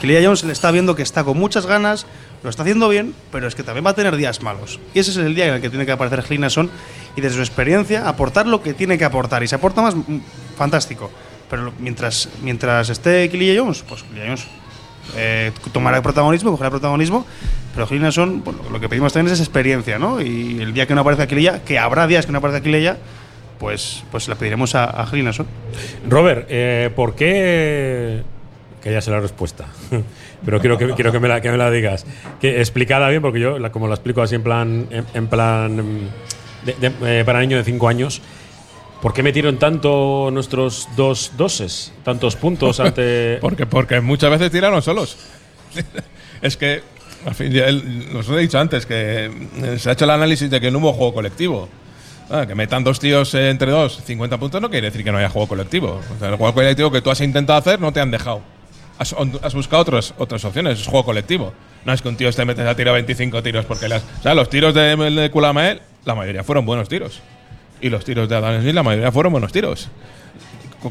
[0.00, 2.06] Killia Jones se le está viendo que está con muchas ganas,
[2.42, 4.80] lo está haciendo bien, pero es que también va a tener días malos.
[4.94, 6.70] Y ese es el día en el que tiene que aparecer Hlinason
[7.16, 9.42] y desde su experiencia aportar lo que tiene que aportar.
[9.42, 10.18] Y se aporta más, mm,
[10.56, 11.10] fantástico.
[11.48, 14.46] Pero mientras, mientras esté Killia Jones, pues Killia Jones
[15.16, 17.24] eh, tomará el protagonismo, cogerá el protagonismo.
[17.74, 20.20] Pero Hlinason, bueno, lo que pedimos también es experiencia, ¿no?
[20.20, 22.98] Y el día que no aparezca Killia, que habrá días que no aparezca Killia,
[23.58, 25.46] pues, pues la pediremos a, a Hlinason.
[26.08, 28.24] Robert, eh, ¿por qué.?
[28.82, 29.66] Que ya sé la respuesta.
[30.44, 32.04] Pero quiero que, quiero que, me la, que me la digas.
[32.40, 34.86] Que explicada bien, porque yo, como la explico así en plan.
[35.14, 35.76] En, plan.
[35.76, 36.08] mm,
[37.04, 38.20] eh, para niño de 5 años.
[39.00, 41.92] ¿Por qué metieron tanto nuestros dos doses?
[42.04, 43.38] Tantos puntos ante.
[43.40, 45.16] Porque, porque muchas veces tiraron solos.
[46.42, 46.82] es que,
[47.26, 50.10] al fin, ya el- os lo he dicho antes, que eh, se ha hecho el
[50.10, 51.68] análisis de que no hubo juego colectivo.
[52.30, 55.18] Ah, que metan dos tíos eh, entre dos, 50 puntos, no quiere decir que no
[55.18, 56.00] haya juego colectivo.
[56.20, 58.40] El juego colectivo que tú has intentado hacer no te han dejado.
[59.02, 61.52] Has, has buscado otras, otras opciones, es juego colectivo.
[61.84, 64.02] No es que un tío este metes a tirar 25 tiros porque las.
[64.02, 67.20] O sea, los tiros de, de Kulamael, la mayoría fueron buenos tiros.
[67.80, 69.88] Y los tiros de Adam Smith, la mayoría fueron buenos tiros.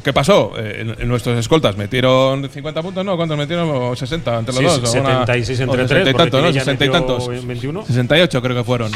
[0.04, 0.54] ¿Qué pasó?
[0.58, 3.17] Eh, nuestros escoltas metieron 50 puntos, ¿no?
[3.17, 3.95] ¿Cuántos metieron?
[3.95, 4.95] 60 entre los Sí, dos.
[4.95, 6.47] o una- 76 o entre 60 tres, y tantos, ¿no?
[6.47, 7.28] Pinilla 60 y tantos.
[7.47, 7.86] 21.
[7.86, 8.91] 68 creo que fueron.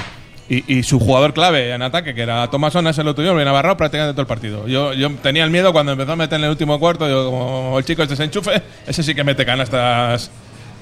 [0.48, 3.78] Y, y su jugador clave en ataque, que era Thomason, ese lo tuvieron bien abarrado
[3.78, 4.68] prácticamente todo el partido.
[4.68, 7.80] Yo, yo tenía el miedo cuando empezó a meter en el último cuarto, yo, como
[7.80, 10.30] el chico es desenchufe, ese sí que mete canastas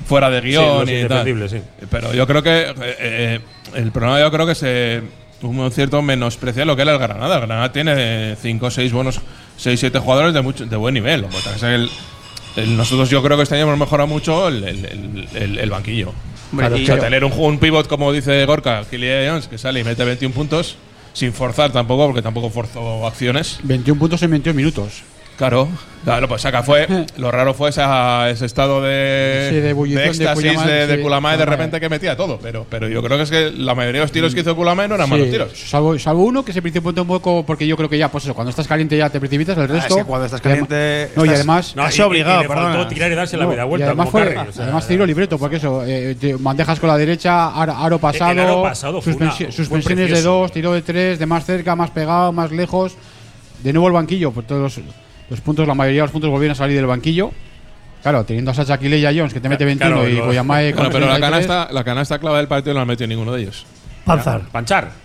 [0.06, 1.50] fuera de guion y tal.
[1.50, 1.62] sí.
[1.90, 3.40] Pero yo creo que eh, eh,
[3.76, 5.02] el problema yo creo que se
[5.44, 7.36] un cierto menosprecio de lo que era el Granada.
[7.36, 9.22] El Granada tiene 5 o 6 buenos,
[9.58, 11.26] 6 7 jugadores de mucho, de buen nivel.
[11.56, 11.90] Es el-
[12.58, 15.70] el- nosotros yo creo que este año hemos mejorado mucho el, el- el- el- el
[15.70, 16.14] banquillo.
[16.54, 18.84] Hombre, Claro, y- tener un, un pivot, como dice Gorka,
[19.28, 20.78] Jones, que sale y mete 21 puntos,
[21.14, 23.60] sin forzar tampoco, porque tampoco forzó acciones.
[23.64, 25.02] 21 puntos en 21 minutos.
[25.38, 25.68] Claro,
[26.04, 26.88] claro, pues saca fue.
[27.18, 31.02] Lo raro fue esa- ese estado de, Sí, de de éxtasis Kulamae, de, de de
[31.04, 31.38] Kulamae.
[31.46, 32.38] repente que metía todo.
[32.42, 34.88] Pero, pero yo creo que es que la mayoría de los tiros que hizo Kulamae
[34.88, 35.52] no eran malos tiros.
[35.60, 38.36] Salvo, salvo uno que se precipitó un poco porque yo creo que ya, pues eso,
[38.36, 39.96] cuando estás caliente ya te precipitas, el Ah, resto.
[39.98, 41.14] es que cuando estás y además- caliente.
[41.16, 41.76] No, y además.
[41.76, 42.88] No, y- y- obligado, y perdona.
[42.88, 43.88] tirar y darse la media y vuelta.
[43.88, 46.90] además, como fue, Carri, o sea, además tiro libreto, porque eso, eh, te bandejas con
[46.90, 50.84] la derecha, aro, aro pasado, el aro pasado una- suspensi- suspensiones de dos, tiro de
[50.84, 52.96] tres, de más cerca, más pegado, más lejos.
[53.64, 54.86] De nuevo el banquillo, pues todos los,
[55.30, 57.32] los puntos, la mayoría de los puntos volvieron a salir del banquillo.
[58.02, 60.92] Claro, teniendo a Sacha Aquileia Jones que te mete 21 Claro, y Goyamae con Bueno,
[60.92, 63.66] pero la 33, canasta, la canasta clave del partido no la metió ninguno de ellos.
[64.06, 64.42] Panzar.
[64.52, 65.03] Panchar.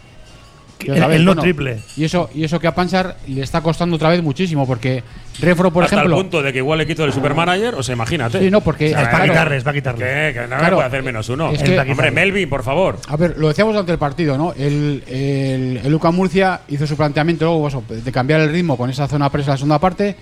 [0.79, 1.79] Que El, otra vez, el no bueno, triple.
[1.97, 5.03] Y eso, y eso que a Panchar le está costando otra vez muchísimo, porque
[5.41, 6.17] Refro, por Hasta ejemplo.
[6.17, 8.41] el punto de que igual le quito el supermanager, o sea, imagínate.
[8.41, 8.87] Sí, no, porque.
[8.89, 10.03] Es para claro, quitarles, para quitarles.
[10.09, 11.51] Que, que no me Claro, puede hacer menos uno.
[11.53, 12.99] es que- Hombre, Melvin, por favor.
[13.09, 14.53] A ver, lo decíamos durante el partido, ¿no?
[14.55, 18.91] El, el, el Luca Murcia hizo su planteamiento luego, eso, de cambiar el ritmo con
[18.91, 20.17] esa zona presa en la segunda parte.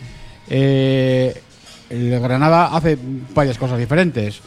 [0.50, 1.34] Eh,
[1.90, 2.98] el Granada hace
[3.34, 4.40] varias cosas diferentes.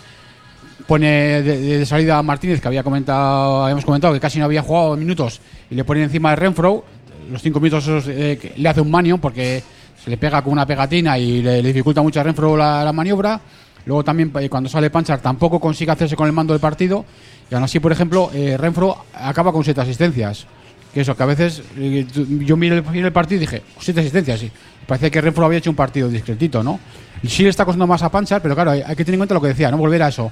[0.90, 4.64] Pone de, de salida a Martínez, que había comentado, habíamos comentado que casi no había
[4.64, 6.84] jugado minutos, y le pone encima de Renfro.
[7.32, 9.62] Los cinco minutos esos, eh, le hace un manion porque
[10.04, 12.92] se le pega con una pegatina y le, le dificulta mucho a Renfro la, la
[12.92, 13.40] maniobra.
[13.86, 17.06] Luego también eh, cuando sale Panchar tampoco consigue hacerse con el mando del partido.
[17.52, 20.48] Y aún así, por ejemplo, eh, Renfro acaba con siete asistencias.
[20.92, 22.08] Que eso, que a veces eh,
[22.48, 24.52] yo miré el, miré el partido y dije, siete asistencias, sí.
[24.88, 26.80] Parece que Renfro había hecho un partido discretito, ¿no?
[27.28, 29.36] Sí le está costando más a Panchar, pero claro, hay, hay que tener en cuenta
[29.36, 29.78] lo que decía, ¿no?
[29.78, 30.32] Volver a eso.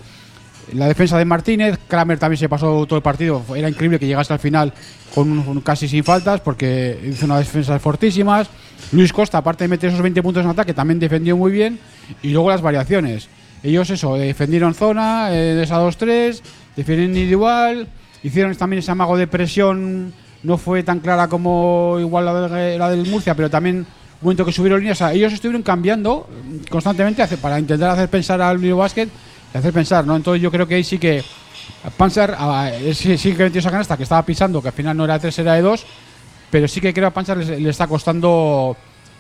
[0.74, 3.42] La defensa de Martínez, Kramer también se pasó todo el partido.
[3.56, 4.74] Era increíble que llegase al final
[5.16, 8.50] con un casi sin faltas porque hizo unas defensas fortísimas.
[8.92, 11.80] Luis Costa, aparte de meter esos 20 puntos en ataque, también defendió muy bien.
[12.22, 13.30] Y luego las variaciones.
[13.64, 16.42] Ellos, eso, defendieron zona, eh, esa 2-3,
[16.76, 17.88] defendieron individual,
[18.22, 20.14] hicieron también ese amago de presión.
[20.44, 23.86] No fue tan clara como igual la, de- la del Murcia, pero también un
[24.22, 24.98] momento que subieron líneas.
[24.98, 26.30] O sea, ellos estuvieron cambiando
[26.70, 29.08] constantemente para intentar hacer pensar al Basket
[29.54, 30.16] y hacer pensar, ¿no?
[30.16, 31.24] Entonces yo creo que ahí sí que
[31.96, 34.96] Panzer ah, eh, sí, sí que metió esa canasta que estaba pisando, que al final
[34.96, 35.86] no era de 3, era de 2,
[36.50, 38.76] pero sí que creo a Panzer le, está costando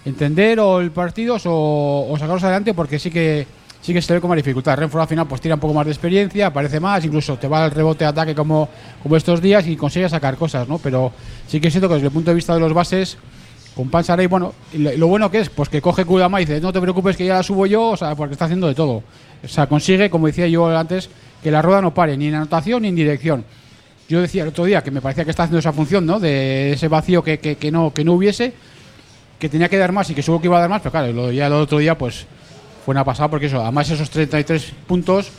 [0.05, 3.45] entender o el partido o, o sacarlos adelante porque sí que
[3.81, 4.77] sí que se ve como más dificultad.
[4.77, 7.63] Renfro al final pues tira un poco más de experiencia, aparece más, incluso te va
[7.63, 8.67] al rebote ataque como,
[9.01, 10.77] como estos días y consigue sacar cosas, ¿no?
[10.77, 11.11] Pero
[11.47, 13.17] sí que siento que desde el punto de vista de los bases
[13.75, 16.59] con Panzer ahí, bueno, lo, lo bueno que es, pues que coge Kudama y dice,
[16.59, 19.03] no te preocupes que ya la subo yo, o sea, porque está haciendo de todo.
[19.43, 21.10] O sea, consigue, como decía yo antes,
[21.43, 23.45] que la rueda no pare, ni en anotación ni en dirección.
[24.10, 26.19] Yo decía el otro día que me parecía que está haciendo esa función, ¿no?
[26.19, 28.54] De ese vacío que, que- que no, que no hubiese,
[29.38, 31.13] que tenía que dar más y que seguro que iba a dar más, pero claro,
[31.13, 32.26] lo, ya el otro día, pues
[32.86, 35.30] fue una pasada porque eso, además esos 33 puntos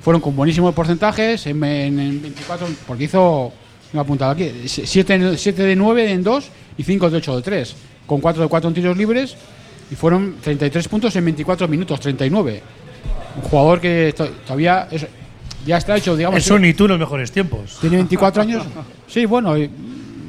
[0.00, 3.52] fueron con buenísimos porcentajes en, en- en 24, porque hizo,
[3.92, 5.18] me apuntado aquí, 7,
[5.52, 7.74] de 9 en 2 y 5 de 8 de 3,
[8.06, 9.36] con 4 de 4 en tiros libres
[9.90, 12.62] y fueron 33 puntos en 24 minutos, 39.
[13.36, 15.06] Un jugador que to- todavía es-
[15.66, 16.38] ya está hecho, digamos.
[16.38, 17.78] Eso ni tú en los mejores tiempos.
[17.80, 18.64] Tiene 24 años.
[19.08, 19.56] Sí, bueno.
[19.58, 19.70] y-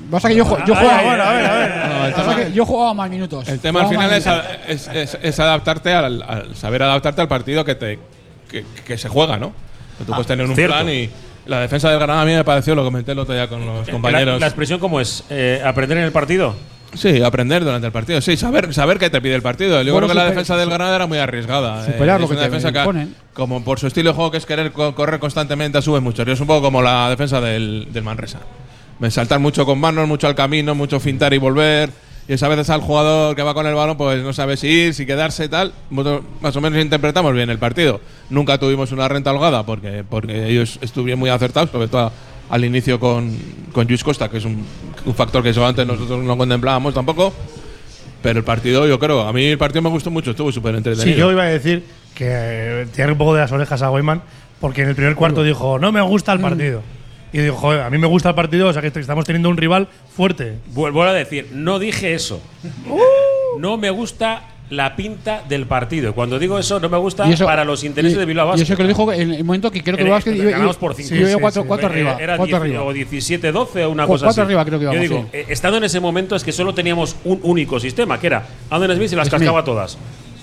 [0.10, 1.04] Pasa que yo, yo jugaba.
[1.04, 2.10] bueno, a ver, a ver.
[2.12, 3.48] No, tema- que yo jugaba más minutos.
[3.50, 4.26] El tema al final es,
[4.68, 8.00] es- es- es adaptarte al, al saber adaptarte al partido que te
[8.50, 9.52] que, que se juega, ¿no?
[9.98, 10.74] Que tú puedes tener un cierto.
[10.76, 11.10] plan y
[11.46, 13.86] la defensa del Granada a mí me pareció, lo comenté el otro día con los
[13.88, 14.40] La, compañeros.
[14.40, 16.56] la expresión cómo es, Eh, aprender en el partido.
[16.98, 18.20] Sí, aprender durante el partido.
[18.22, 19.82] Sí, saber, saber qué te pide el partido.
[19.84, 21.86] Yo Bueno, creo que la defensa del Granada era muy arriesgada.
[21.86, 23.16] Superar Eh, lo es que una te defensa que, imponen.
[23.34, 26.24] como por su estilo de juego que es querer co- correr constantemente, sube mucho.
[26.24, 28.40] Es un poco como la defensa del, del Manresa.
[29.00, 31.92] Me saltar mucho con manos, mucho al camino, mucho fintar y volver.
[32.28, 34.94] Y esa veces al jugador que va con el balón, pues no sabe si ir,
[34.94, 35.72] si quedarse y tal.
[36.42, 38.02] Más o menos interpretamos bien el partido.
[38.30, 42.12] Nunca tuvimos una renta holgada porque, porque ellos estuvieron muy acertados, sobre todo
[42.50, 43.36] al inicio con,
[43.72, 44.66] con Luis Costa, que es un,
[45.06, 47.34] un factor que antes nosotros no contemplábamos tampoco.
[48.22, 51.14] Pero el partido, yo creo, a mí el partido me gustó mucho, estuvo súper entretenido.
[51.14, 51.84] Sí, yo iba a decir
[52.16, 54.22] que eh, tirar un poco de las orejas a Weyman,
[54.60, 56.82] porque en el primer cuarto dijo, no me gusta el partido.
[57.32, 59.58] Y dijo, joder, a mí me gusta el partido, o sea que estamos teniendo un
[59.58, 60.58] rival fuerte.
[60.68, 62.42] Vuelvo a decir, no dije eso.
[63.60, 66.14] No me gusta la pinta del partido.
[66.14, 68.76] Cuando digo eso, no me gusta eso- para los intereses y- de Bilbao Y eso
[68.76, 70.94] que lo dijo en el momento que creo que En- el Basket iba- ganamos por
[70.94, 71.16] cinco.
[71.16, 71.68] iba Sí, sí, cuatro, sí.
[71.68, 72.18] cuatro Eh, arriba.
[72.20, 72.84] Era cuatro 10 arriba.
[72.84, 74.48] o 17-12 o una cosa cuatro así.
[74.48, 75.38] arriba creo que Yo íbamos, digo, sí.
[75.38, 78.94] eh, estando en ese momento es que solo teníamos un único sistema, que era Andon
[78.96, 79.40] Smith y las Smith.
[79.40, 79.98] cascaba todas.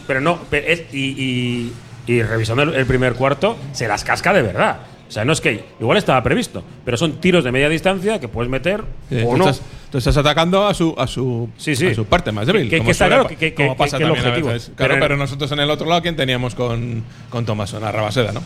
[0.07, 1.73] Pero no, pe- es- y, y-
[2.07, 4.79] y revisando el, el primer cuarto, se las casca de verdad.
[5.15, 8.27] O sea, no es que igual estaba previsto, pero son tiros de media distancia que
[8.27, 9.49] puedes meter Sí, o tú, no.
[9.49, 11.87] estás, tú estás atacando a su, a su, Sí, sí.
[11.87, 12.65] a su parte más débil.
[12.65, 14.49] Que- que como está suele claro que- que- pasa que el objetivo.
[14.49, 17.85] Claro, Pero- pero, nosotros en el otro lado, ¿quién teníamos con, con Thomason?
[17.85, 18.43] A Rabaseda, ¿no?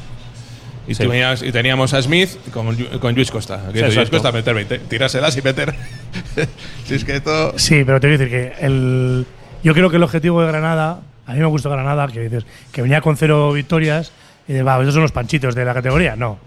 [0.87, 1.05] Y, Sí.
[1.05, 3.63] tenías- y teníamos a Smith con, con Luis Costa.
[3.73, 4.11] Que Sí, Luis.
[4.11, 4.79] Costa meter 20.
[4.81, 5.75] Tirárselas y meter.
[6.85, 7.55] si es que esto.
[7.59, 9.25] Sí, pero te voy a decir que el,
[9.63, 12.83] yo creo que el objetivo de Granada, a mí me gustó Granada, que dices que
[12.83, 14.13] venía con cero victorias
[14.47, 16.17] y dices, va, estos son los panchitos de la categoría.
[16.17, 16.39] No,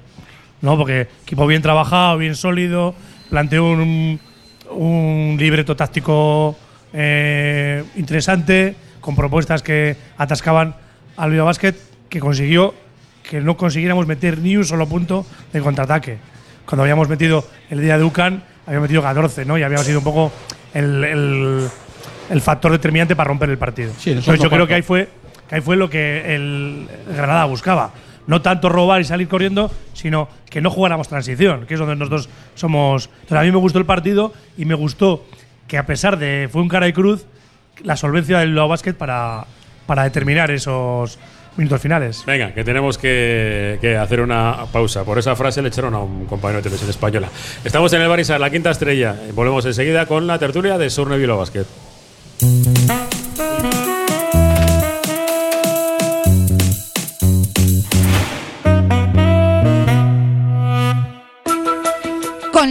[0.61, 2.93] no, porque equipo bien trabajado, bien sólido,
[3.29, 4.19] planteó un,
[4.71, 6.55] un libreto táctico
[6.93, 10.75] eh, interesante, con propuestas que atascaban
[11.17, 11.73] al Bilbao Basket,
[12.09, 12.73] que consiguió
[13.23, 16.17] que no consiguiéramos meter ni un solo punto de contraataque.
[16.65, 19.57] Cuando habíamos metido el día de UCAN, habíamos metido 14, ¿no?
[19.57, 20.31] Y había sido un poco
[20.73, 21.67] el, el-
[22.29, 23.91] el factor determinante para romper el partido.
[23.97, 25.09] Sí, Entonces yo creo que ahí fue,
[25.49, 27.91] que ahí fue lo que el Granada buscaba.
[28.27, 32.29] No tanto robar y salir corriendo, sino que no jugáramos transición, que es donde nosotros
[32.55, 33.09] somos.
[33.21, 35.25] Entonces a mí me gustó el partido y me gustó
[35.67, 37.25] que a pesar de fue un cara y cruz,
[37.83, 39.45] la solvencia del Bilbao Basket para,
[39.85, 41.17] para determinar esos
[41.57, 42.23] minutos finales.
[42.25, 45.03] Venga, que tenemos que, hacer una pausa.
[45.03, 47.29] Por esa frase le echaron a un compañero de televisión española.
[47.63, 49.15] Estamos en el Barisar, la quinta estrella.
[49.33, 51.65] Volvemos enseguida con la tertulia de Surne Bilbao Basket.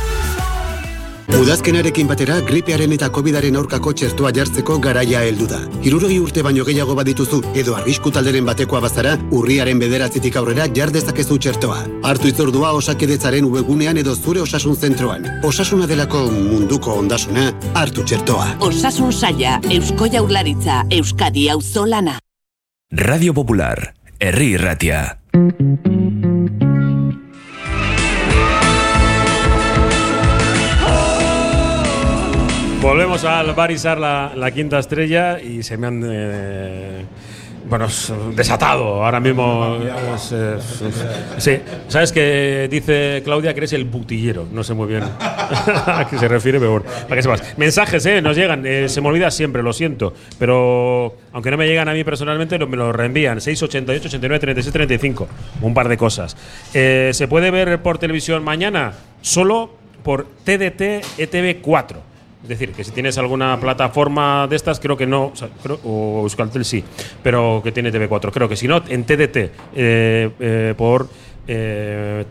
[1.39, 5.59] Udazkenarekin batera gripearen eta covidaren aurkako txertoa jartzeko garaia heldu da.
[5.81, 11.37] Hirurogei urte baino gehiago badituzu edo arrisku talderen batekoa bazara, urriaren bederatzitik aurrera jar dezakezu
[11.37, 11.79] txertoa.
[12.07, 15.29] Hartu itzordua osakidetzaren webgunean edo zure osasun zentroan.
[15.47, 18.51] Osasuna delako munduko ondasuna, hartu txertoa.
[18.67, 22.19] Osasun saia, Eusko Jaurlaritza, Euskadi auzolana.
[22.91, 25.05] Radio Popular, Herri Irratia.
[33.11, 36.01] Volvemos al barisar la, quinta estrella y se me han.
[36.05, 37.03] eh,
[37.65, 37.87] bueno,
[38.33, 39.79] desatado ahora mismo.
[41.37, 41.57] sí,
[41.89, 44.47] sabes que dice Claudia que eres el butillero.
[44.49, 47.57] No sé muy bien a qué se refiere, pero para que sepas.
[47.57, 48.21] Mensajes, ¿eh?
[48.21, 48.65] Nos llegan.
[48.65, 50.13] eh, se me olvida siempre, lo siento.
[50.39, 53.41] Pero aunque no me llegan a mí personalmente, me lo reenvían.
[53.41, 55.27] 688, 89, 36, 35.
[55.59, 56.37] Un par de cosas.
[56.73, 62.10] Eh, se puede ver por televisión mañana solo por TDT ETV 4.
[62.43, 65.79] Es decir, que si tienes alguna plataforma de estas, creo que no, o, sea, creo-
[65.83, 66.83] o Euskaltel sí,
[67.21, 68.31] pero que tiene TV4.
[68.31, 69.37] Creo que si no, en TDT,
[69.75, 71.07] eh, eh, por
[71.47, 72.25] eh,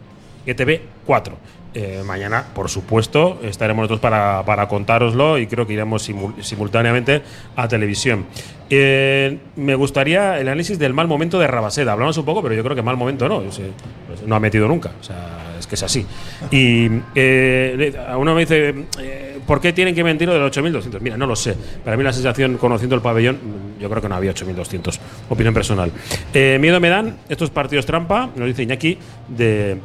[0.46, 1.32] ETV4.
[1.72, 7.22] Eh, mañana, por supuesto, estaremos nosotros para, para contároslo y creo que iremos simul- simultáneamente
[7.54, 8.26] a televisión.
[8.68, 11.92] Eh, me gustaría el análisis del mal momento de Rabaseda.
[11.92, 13.36] Hablamos un poco, pero yo creo que mal momento no.
[13.36, 13.76] o sea, pues
[14.26, 14.90] no ha metido nunca.
[15.00, 16.06] O sea, es que es así.
[16.50, 21.00] Y eh, a uno me dice, eh, ¿por qué tienen que mentir lo del 8.200?
[21.00, 21.54] Mira, no lo sé.
[21.84, 23.38] Para mí la sensación, conociendo el pabellón,
[23.78, 24.98] yo creo que no había 8.200.
[25.28, 25.92] Opinión personal.
[26.32, 29.78] Eh, miedo me dan estos partidos trampa, nos dice Iñaki, de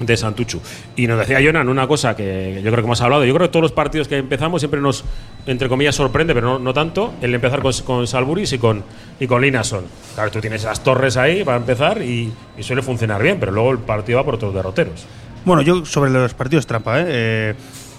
[0.00, 0.60] de Santuchu.
[0.96, 3.24] Y nos decía Jonan una cosa que yo creo que hemos hablado.
[3.24, 5.04] Yo creo que todos los partidos que empezamos siempre nos,
[5.46, 8.84] entre comillas, sorprende, pero no, tanto, el empezar con, con Salburis y con,
[9.18, 9.84] y con Linason.
[10.14, 13.78] Claro, tú tienes las torres ahí para empezar y, suele funcionar bien, pero luego el
[13.78, 15.04] partido va por otros derroteros.
[15.44, 17.04] Bueno, yo sobre los partidos trampa, ¿eh?
[17.08, 17.54] Eh,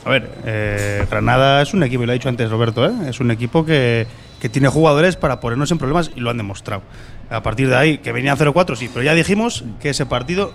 [0.06, 3.32] a ver, eh, Granada es un equipo, y lo ha dicho antes Roberto, es un
[3.32, 4.06] equipo que,
[4.42, 6.84] que tiene jugadores para ponernos en problemas y lo han demostrado.
[7.30, 10.54] A partir de ahí, que venía 0-4, sí, pero ya dijimos que ese partido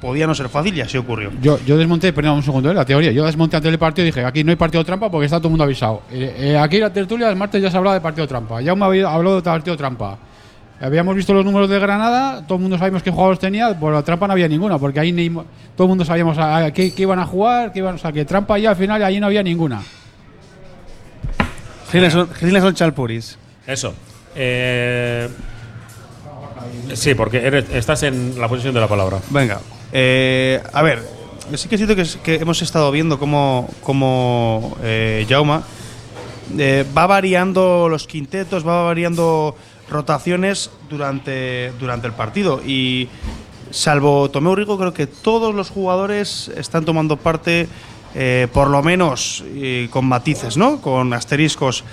[0.00, 1.30] podía no ser fácil y así ocurrió.
[1.40, 2.74] Yo, yo desmonté, perdón un segundo, ¿eh?
[2.74, 3.10] la teoría.
[3.12, 5.48] Yo desmonté antes del partido y dije, aquí no hay partido trampa porque está todo
[5.48, 6.02] el mundo avisado.
[6.10, 8.60] Eh, eh, aquí en la tertulia el martes ya se hablaba de partido trampa.
[8.60, 10.18] Ya me había hablado de partido trampa.
[10.80, 14.02] Habíamos visto los números de Granada, todo el mundo sabíamos qué jugadores tenía, por la
[14.02, 17.02] trampa no había ninguna, porque ahí ni- todo el mundo sabíamos a, a qué, qué
[17.02, 19.42] iban a jugar, qué iban, o sea, que trampa ya al final ahí no había
[19.42, 19.80] ninguna.
[21.90, 23.38] Giles Chalpuris.
[23.66, 23.94] Eso.
[24.34, 25.28] Eh,
[26.94, 29.18] sí, porque eres- estás en la posición de la palabra.
[29.30, 29.60] Venga,
[29.94, 31.02] eh, a ver,
[31.54, 35.62] sí que es- que hemos estado viendo cómo, cómo eh, Jauma
[36.58, 39.56] eh, va variando los quintetos, va variando
[39.88, 42.60] rotaciones durante, durante el partido.
[42.66, 43.08] Y
[43.70, 47.68] salvo Tomeu Rico, creo que todos los jugadores están tomando parte,
[48.14, 49.44] eh, por lo menos
[49.90, 50.80] con matices, ¿no?
[50.80, 51.84] Con asteriscos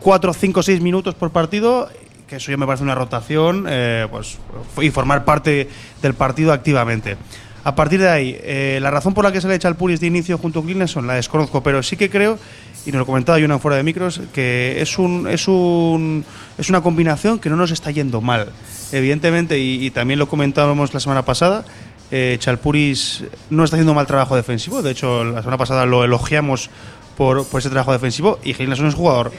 [0.00, 1.88] 4, 5, 6 minutos por partido,
[2.28, 4.38] que eso ya me parece una rotación, eh, pues,
[4.80, 5.68] y formar parte
[6.02, 7.16] del partido activamente.
[7.64, 10.00] A partir de ahí, eh, la razón por la que se le echa al Puris
[10.00, 12.38] de inicio junto a Glinson la desconozco, pero sí que creo,
[12.86, 16.24] y nos lo comentaba Jonan fuera de micros, que es, un, es, un,
[16.56, 18.48] es una combinación que no nos está yendo mal.
[18.92, 21.64] Evidentemente, y, y también lo comentábamos la semana pasada,
[22.10, 24.82] eh, Chalpuris no está haciendo mal trabajo defensivo.
[24.82, 26.70] De hecho, la semana pasada lo elogiamos
[27.16, 28.38] por, por ese trabajo defensivo.
[28.44, 29.32] Y Gilnason es un jugador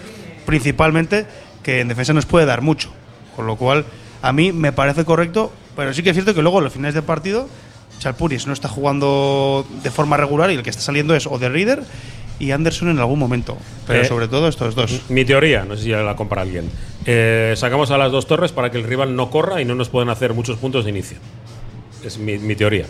[0.45, 1.25] principalmente
[1.63, 2.89] que en defensa nos puede dar mucho.
[3.35, 3.85] Con lo cual,
[4.21, 6.95] a mí me parece correcto, pero sí que es cierto que luego en los finales
[6.95, 7.47] del partido,
[7.99, 11.49] Chalpuris no está jugando de forma regular y el que está saliendo es o de
[11.49, 11.83] Reader
[12.39, 13.57] y Anderson en algún momento.
[13.87, 15.01] Pero Eh, sobre todo estos dos.
[15.09, 16.69] Mi teoría, no sé si ya la compra alguien.
[17.05, 19.89] Eh, sacamos a las dos torres para que el rival no corra y no nos
[19.89, 21.17] puedan hacer muchos puntos de inicio.
[22.03, 22.85] Es mi, mi teoría.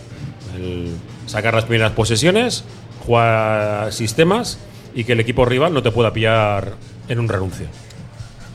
[0.56, 0.94] El
[1.26, 2.64] sacar las primeras posesiones,
[3.06, 4.58] jugar sistemas
[4.94, 6.74] y que el equipo rival no te pueda pillar
[7.08, 7.66] en un renuncio.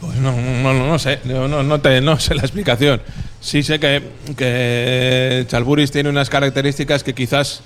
[0.06, 3.02] Pues no, no, no, sé, no, no, te, no sé la explicación.
[3.40, 4.02] Sí sé que,
[4.38, 7.62] que Chalburis tiene unas características que quizás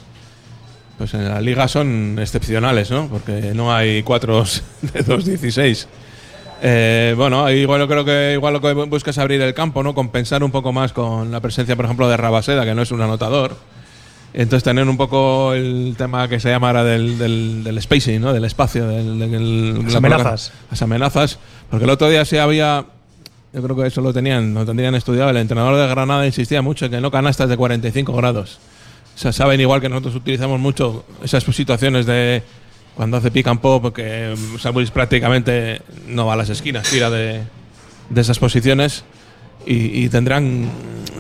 [0.98, 3.08] pues en la liga son excepcionales, ¿no?
[3.08, 4.44] Porque no hay cuatro
[4.82, 5.88] de 2.16.
[6.62, 9.96] Eh, bueno, igual creo que igual lo que busca es abrir el campo, ¿no?
[9.96, 13.02] Compensar un poco más con la presencia, por ejemplo, de Rabaseda, que no es un
[13.02, 13.56] anotador.
[14.34, 18.32] Entonces tener un poco el tema que se llama ahora del, del, del spacing, ¿no?
[18.34, 20.52] Del espacio, del, del- Las la- amenazas.
[20.70, 21.40] Las amenazas.
[21.70, 22.86] Porque el otro día sí había.
[23.52, 25.32] Yo creo que eso lo tenían, lo tendrían estudiado.
[25.32, 28.60] El entrenador de Granada insistía mucho en que no canastas de 45 grados.
[29.16, 32.44] O sea, saben igual que nosotros utilizamos mucho esas situaciones de
[32.96, 37.10] cuando hace pick and pop, que mm, Samuels prácticamente no va a las esquinas, tira
[37.10, 37.42] de,
[38.10, 39.04] de esas posiciones
[39.70, 40.68] y, y tendrán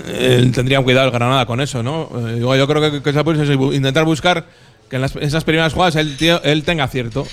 [0.07, 2.09] eh, tendrían cuidado el Granada con eso, ¿no?
[2.27, 4.45] Eh, yo creo que, que es bu- intentar buscar
[4.89, 7.27] que en las- esas primeras jugadas el tío, él tenga acierto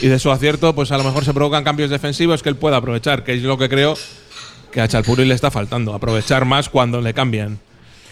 [0.00, 2.78] y de su acierto pues a lo mejor se provocan cambios defensivos que él pueda
[2.78, 3.94] aprovechar, que es lo que creo
[4.72, 7.58] que a Chalpuri le está faltando, aprovechar más cuando le cambian.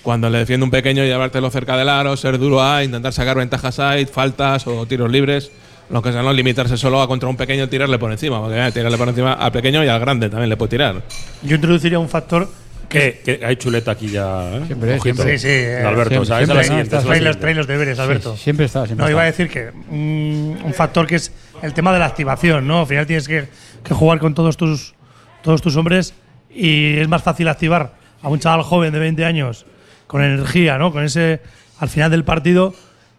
[0.02, 3.78] Cuando le defiende un pequeño, llevártelo cerca del aro, ser duro a, intentar sacar ventajas
[3.78, 5.50] ahí, faltas o tiros libres.
[5.90, 8.72] Lo que sea, no limitarse solo a contra un pequeño tirarle por encima, porque eh,
[8.72, 11.02] tirarle por encima al pequeño y al grande también le puede tirar.
[11.42, 12.48] Yo introduciría un factor
[12.88, 14.54] Que, que hay chuleta aquí ya.
[14.56, 14.62] ¿eh?
[14.66, 15.22] Siempre, Ojito.
[15.22, 15.48] Sí, sí.
[15.48, 16.96] De eh, Alberto, o sea, siempre, esa es la siempre, siguiente.
[16.96, 17.40] esa es la Trae los, siguiente.
[17.40, 18.36] trae los deberes, Alberto.
[18.36, 21.72] Sí, siempre está, siempre No, iba a decir que mm, un factor que es el
[21.74, 22.80] tema de la activación, ¿no?
[22.80, 23.48] Al final tienes que,
[23.82, 24.94] que jugar con todos tus,
[25.42, 26.14] todos tus hombres
[26.54, 29.64] y es más fácil activar a un chaval joven de 20 años
[30.06, 30.92] con energía, ¿no?
[30.92, 31.40] Con ese
[31.78, 32.74] al final del partido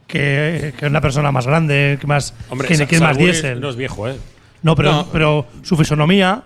[0.07, 3.59] que, que una persona más grande, que más Hombre, que, que es más diésel.
[3.61, 4.15] No es viejo, ¿eh?
[4.61, 5.07] No, pero, No.
[5.11, 6.43] pero su fisonomía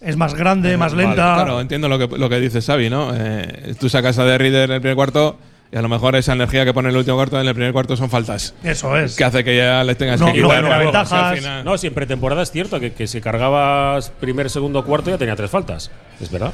[0.00, 1.34] es más grande, más Vale, lenta.
[1.34, 3.10] claro, entiendo lo que, lo que dice Xavi, ¿no?
[3.14, 5.38] Eh, tú sacas a Derrida en el primer cuarto
[5.72, 7.72] y a lo mejor esa energía que pone en el último cuarto en el primer
[7.72, 8.54] cuarto son faltas.
[8.64, 9.14] Eso es.
[9.16, 10.62] Que hace que ya le tengas No, que no quitar.
[10.64, 11.38] luego, ventajas.
[11.38, 15.10] o sea, No, si en pretemporada es cierto que, que si cargabas primer, segundo, cuarto
[15.10, 15.90] ya tenía tres faltas.
[16.20, 16.52] Es verdad.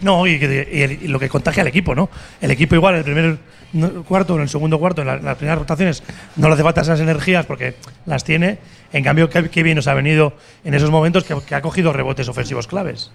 [0.00, 2.08] No, y, que- y el- y lo que contagia al equipo, ¿no?
[2.40, 3.38] El equipo igual en el primer
[3.72, 6.02] no- cuarto, en el segundo cuarto, en, la- en las primeras rotaciones,
[6.36, 7.74] no le hace falta esas energías porque
[8.06, 8.58] las tiene.
[8.92, 10.32] En cambio, qué, qué bien nos ha venido
[10.64, 13.10] en esos momentos que, que ha cogido rebotes ofensivos claves.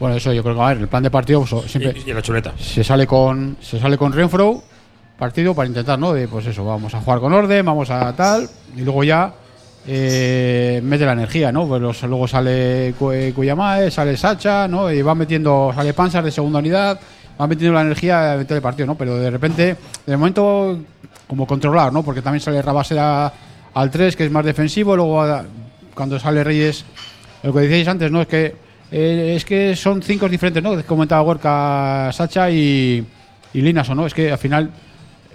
[0.00, 2.14] Bueno, eso yo creo que a ver, el plan de partido pues, siempre Y, y
[2.14, 2.52] la chuleta.
[2.58, 4.62] se sale con se sale con Renfro
[5.18, 6.12] partido para intentar, ¿no?
[6.12, 9.32] De pues eso, vamos a jugar con orden, vamos a tal y luego ya
[9.86, 11.66] eh, mete la energía, ¿no?
[11.66, 14.90] Pues los- luego sale eh, Cuyamae, sale Sacha, ¿no?
[14.92, 17.00] Y va metiendo, sale Panzar de segunda unidad,
[17.40, 18.94] va metiendo la energía dentro del partido, ¿no?
[18.96, 19.76] Pero de repente,
[20.06, 20.78] de momento,
[21.26, 22.02] como controlar, ¿no?
[22.02, 23.32] Porque también sale Rabasera
[23.74, 25.24] al 3, que es más defensivo, luego
[25.94, 26.84] cuando sale Reyes,
[27.42, 28.20] lo que decíais antes, ¿no?
[28.20, 28.54] Es que
[28.90, 30.82] eh, es que son cinco diferentes, ¿no?
[30.84, 33.04] Comentaba Gorka, Sacha y,
[33.54, 34.06] y Linaso, ¿no?
[34.06, 34.70] Es que al final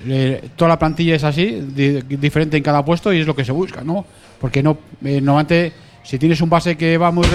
[0.07, 3.45] eh, toda la plantilla es así, di- diferente en cada puesto y es lo que
[3.45, 4.05] se busca, ¿no?
[4.39, 5.71] Porque no, eh, normalmente
[6.03, 7.25] si tienes un base que va muy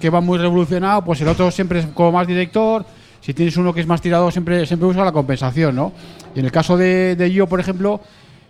[0.00, 2.84] que va muy revolucionado, pues el otro siempre es como más director.
[3.20, 5.92] Si tienes uno que es más tirado, siempre siempre busca la compensación, ¿no?
[6.34, 8.00] Y en el caso de, de Gio, por ejemplo,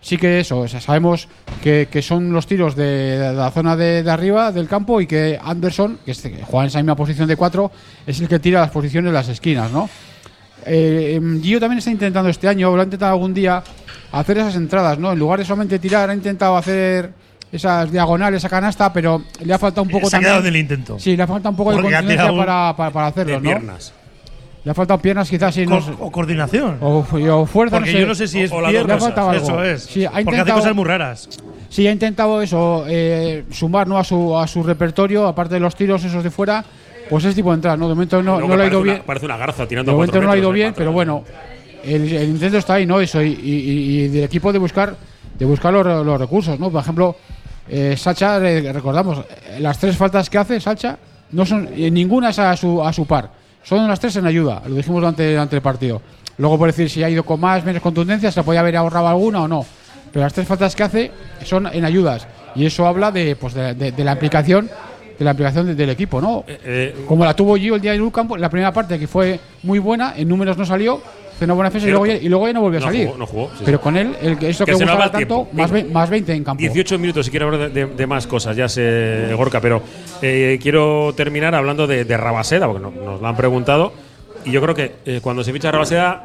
[0.06, 1.26] sí que eso, o sea, sabemos
[1.60, 5.06] que, que son los tiros de, de la zona de, de arriba del campo y
[5.08, 7.72] que Anderson, que, es- que juega en esa misma posición de cuatro,
[8.06, 9.88] es el que tira las posiciones de las esquinas, ¿no?
[10.64, 13.62] Eh, em, Gio también está intentando este año, lo ha intentado algún día,
[14.12, 15.12] hacer esas entradas, ¿no?
[15.12, 17.10] En lugar de solamente tirar, ha intentado hacer
[17.50, 20.56] esas diagonales, esa canasta, pero le ha faltado un poco Se ha quedado en el
[20.56, 20.98] intento.
[21.00, 23.76] Sí, le ha faltado un poco de Porque contundencia para, para, para hacerlo, De ¿no?
[24.66, 25.92] Le ha faltado piernas, quizás, no sé.
[25.96, 26.78] o coordinación.
[26.80, 28.00] O, fu- o fuerza, Porque no sé.
[28.00, 29.44] yo no sé si es O- o las piernas, dos Le ha faltado algo.
[29.44, 29.82] Eso es.
[29.84, 31.28] Sí, ha porque hace intentado- cosas muy raras.
[31.68, 33.96] Sí, ha intentado eso, eh, sumar ¿no?
[33.96, 36.64] a, su, a su repertorio, aparte de los tiros esos de fuera,
[37.08, 37.86] pues ese tipo de entradas, ¿no?
[37.88, 39.02] De momento no, no le ha ido una- bien.
[39.06, 40.74] Parece una garza De tirando a momento no ha ido bien, ¿eh?
[40.76, 41.22] pero bueno,
[41.84, 42.98] el, el intento está ahí, ¿no?
[43.00, 44.96] Eso, y, y- y del equipo de buscar,
[45.38, 46.70] de buscar los, los recursos, ¿no?
[46.72, 47.14] Por ejemplo,
[47.68, 49.20] eh, Sacha, re- recordamos,
[49.60, 50.98] las tres faltas que hace Sacha,
[51.30, 53.30] no son, eh, ninguna es a su, a su par,
[53.68, 56.00] son las tres en ayuda, lo dijimos durante, durante el partido.
[56.38, 59.42] Luego por decir si ha ido con más, menos contundencia, se podía haber ahorrado alguna
[59.42, 59.66] o no.
[60.12, 61.10] Pero las tres faltas que hace
[61.44, 62.26] son en ayudas.
[62.54, 64.70] Y eso habla de, pues de, de- de la implicación
[65.18, 66.44] de la implicación de- del equipo, ¿no?
[66.46, 69.78] Eh, Como la tuvo Gio el día de Lucampo, la primera parte que fue muy
[69.78, 71.00] buena, en números no salió,
[71.36, 73.06] hizo una buena defensa y luego, ya, y luego ya no volvió a No salir.
[73.06, 75.48] jugó, no jugó, sí, Pero con él, el, que- eso Que que, gustaba el tanto,
[75.52, 76.60] más, ve- más 20 en campo.
[76.60, 79.82] 18 minutos si quiero hablar de, de- de más cosas, ya sé, Gorka, pero
[80.22, 83.92] eh, quiero terminar hablando de, de Rabaseda, porque no- nos lo han preguntado.
[84.44, 86.24] Y yo creo que eh, cuando se ficha Rabaseda,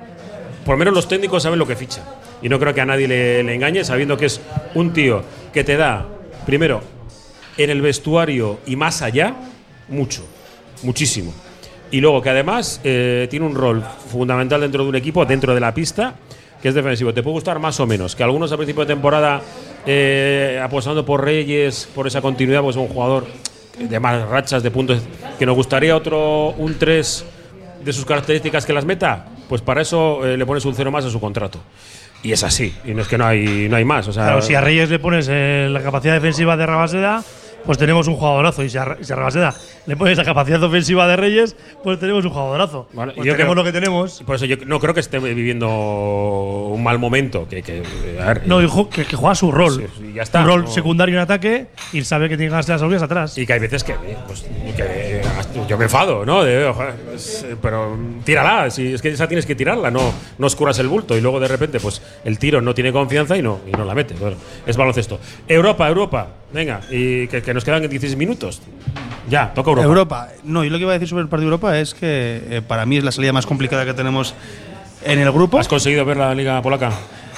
[0.66, 2.02] por lo menos los técnicos saben lo que ficha.
[2.42, 4.42] Y no creo que a nadie le, le engañe, sabiendo que es
[4.76, 6.06] un tío que te da,
[6.46, 6.82] primero,
[7.58, 9.36] en el vestuario y más allá,
[9.90, 10.24] mucho,
[10.84, 11.34] muchísimo.
[11.92, 15.60] Y luego que además eh, tiene un rol fundamental dentro de un equipo, dentro de
[15.60, 16.16] la pista,
[16.62, 17.14] que es defensivo.
[17.14, 18.16] Te puede gustar más o menos.
[18.16, 19.42] Que algunos a principio de temporada,
[19.86, 23.26] eh, apostando por Reyes, por esa continuidad, pues es un jugador
[23.78, 25.02] de más rachas, de puntos,
[25.38, 27.26] que nos gustaría otro, un 3
[27.84, 31.06] de sus características que las meta, pues para eso eh, le pones un cero más
[31.06, 31.60] a su contrato.
[32.24, 34.08] Y es así, y no es que no hay, no hay más.
[34.10, 37.24] Claro, si a Reyes le pones eh, la capacidad defensiva de Rabaseda,
[37.66, 38.64] pues tenemos un jugadorazo.
[38.64, 39.54] Y si a, si a Rabaseda
[39.86, 42.88] le pones la capacidad ofensiva de Reyes, pues tenemos un jugadorazo.
[42.94, 44.24] Vale, Pues yo tenemos creo- lo que tenemos.
[44.26, 47.48] Por eso yo no creo que esté viviendo un mal momento.
[47.50, 47.84] Que, que,
[48.22, 49.88] a ver, No, dijo que, que juega su rol.
[49.98, 50.42] Sí, ya está.
[50.42, 50.68] Un rol No.
[50.72, 53.38] secundario en ataque y sabe que tiene que ganarse las orillas atrás.
[53.38, 54.46] Y que hay veces que, eh, pues,
[54.76, 55.22] que
[55.68, 56.44] yo me enfado, ¿no?
[56.44, 60.02] De, ojalá, eh, pero tírala, si es que esa tienes que tirarla, no,
[60.38, 61.18] no oscuras el bulto.
[61.18, 63.94] Y luego de repente, pues el tiro no tiene confianza y no, y no la
[63.94, 64.14] mete.
[64.16, 65.20] Bueno, es baloncesto.
[65.48, 68.62] Europa, Europa, venga, y que, que nos quedan 16 minutos.
[69.30, 69.88] Ya, toca Europa.
[69.88, 70.28] Europa.
[70.44, 72.62] No, yo lo que iba a decir sobre el partido de Europa es que eh,
[72.68, 74.34] para mí es la salida más complicada que tenemos
[75.04, 75.58] en el grupo.
[75.58, 76.92] ¿Has conseguido ver la Liga Polaca?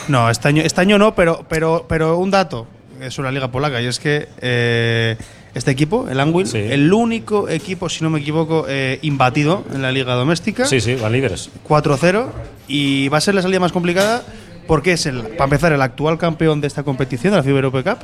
[0.07, 2.67] No, este año, este año no, pero, pero, pero un dato
[3.09, 5.17] sobre la Liga Polaca y es que eh,
[5.53, 9.91] este equipo, el Anwil, el único equipo, si no me equivoco, eh, imbatido en la
[9.91, 10.65] Liga Doméstica.
[10.65, 11.49] Sí, sí, van líderes.
[11.67, 12.25] 4-0
[12.67, 14.23] y va a ser la salida más complicada
[14.67, 17.83] porque es, el, para empezar, el actual campeón de esta competición, de la FIBA Europe
[17.83, 17.99] Cup.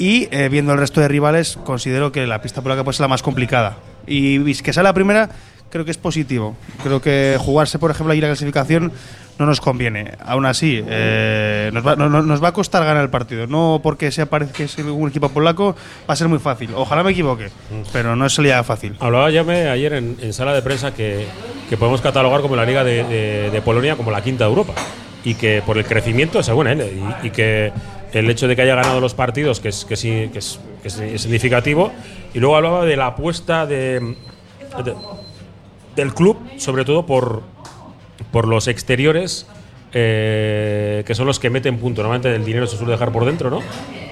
[0.00, 3.08] Y eh, viendo el resto de rivales, considero que la pista polaca puede ser la
[3.08, 3.76] más complicada.
[4.06, 5.28] Y que sea la primera,
[5.70, 6.56] creo que es positivo.
[6.82, 8.92] Creo que jugarse, por ejemplo, ahí la clasificación
[9.38, 10.12] no nos conviene.
[10.24, 13.46] Aún así, eh, nos, va, no- no- nos va a costar ganar el partido.
[13.46, 15.76] No porque sea parece que un equipo polaco,
[16.08, 16.70] va a ser muy fácil.
[16.74, 17.48] Ojalá me equivoque,
[17.92, 18.96] pero no es salida fácil.
[19.00, 21.26] Hablaba Yame ayer en, en sala de prensa que,
[21.68, 24.72] que podemos catalogar como la Liga de, de- de Polonia como la quinta de Europa.
[25.24, 26.80] Y que por el crecimiento, según él,
[27.22, 27.70] y, y que
[28.12, 30.88] el hecho de que haya ganado los partidos, que es, que sí, que es, que
[30.88, 31.92] es- significativo.
[32.34, 34.00] Y luego hablaba de la apuesta de,
[34.84, 34.94] de-
[35.96, 37.42] del club, sobre todo por,
[38.32, 39.46] por los exteriores,
[39.92, 42.02] eh, que son los que meten punto.
[42.02, 43.60] Normalmente el dinero se suele dejar por dentro, ¿no?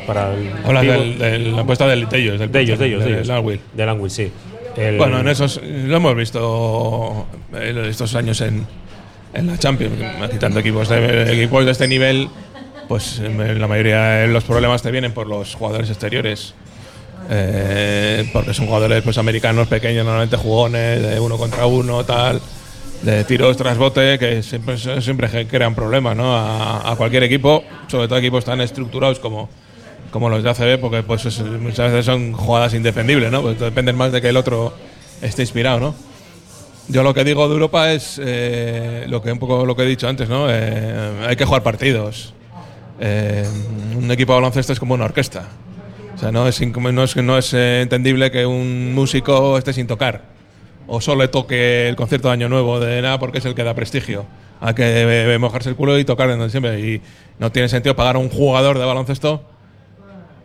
[0.07, 0.83] Para el pivot.
[0.83, 3.31] del- de la apuesta del- de ellos, del de ellos, de del- ellos, de ellos.
[3.31, 3.61] Anwil.
[3.75, 4.31] Del Anwil, sí.
[4.77, 8.67] El- Bueno, en esos lo hemos visto en estos años en,
[9.35, 9.95] en la Champions,
[10.31, 12.29] quitando equipos de, equipos de este nivel,
[12.89, 16.55] pues en la mayoría de los problemas te vienen por los jugadores exteriores.
[17.31, 22.41] Eh, porque son jugadores pues americanos pequeños, normalmente jugones, de uno contra uno, tal,
[23.03, 26.35] de tiros tras bote, que siempre, siempre crean problemas ¿no?
[26.35, 29.51] a, a cualquier equipo, sobre todo equipos tan estructurados como,
[30.11, 33.43] como los de ACB, porque pues es- muchas veces son jugadas indefendibles, ¿no?
[33.43, 34.73] Pues dependen más de que el otro
[35.21, 35.95] esté inspirado, ¿no?
[36.89, 39.87] Yo lo que digo de Europa es eh, lo que un poco lo que he
[39.87, 40.47] dicho antes, ¿no?
[40.49, 42.33] Eh, hay que jugar partidos.
[43.01, 43.47] Eh,
[43.97, 45.49] un equipo de baloncesto es como una orquesta.
[46.15, 49.87] O sea, no es, no es, no es eh, entendible que un músico esté sin
[49.87, 50.23] tocar.
[50.87, 53.63] O solo le toque el concierto de Año Nuevo de nada porque es el que
[53.63, 54.27] da prestigio.
[54.61, 56.81] Hay que mojarse el culo y tocar en donde siempre.
[56.81, 57.03] Y
[57.39, 59.45] no tiene sentido pagar a un jugador de baloncesto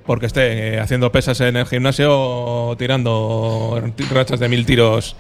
[0.06, 3.82] porque esté eh, haciendo pesas en el gimnasio o tirando
[4.12, 5.16] rachas de mil tiros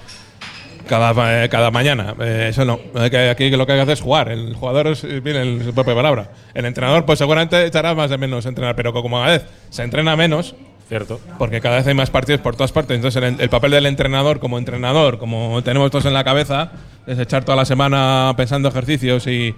[0.94, 2.16] cada, eh, cada mañana.
[2.20, 2.80] Eh, eso no.
[2.96, 4.30] Aquí lo que hay que hacer es jugar.
[4.30, 6.30] El jugador es, eh, viene en su propia palabra.
[6.54, 10.16] El entrenador, pues seguramente echará más de menos entrenar, pero como cada vez se entrena
[10.16, 10.56] menos.
[10.88, 11.20] Cierto.
[11.39, 12.96] Porque cada vez hay más partidos por todas partes.
[12.96, 16.72] Entonces, el, el papel del entrenador como entrenador, como tenemos todos en la cabeza,
[17.08, 19.56] es echar toda la semana pensando ejercicios y,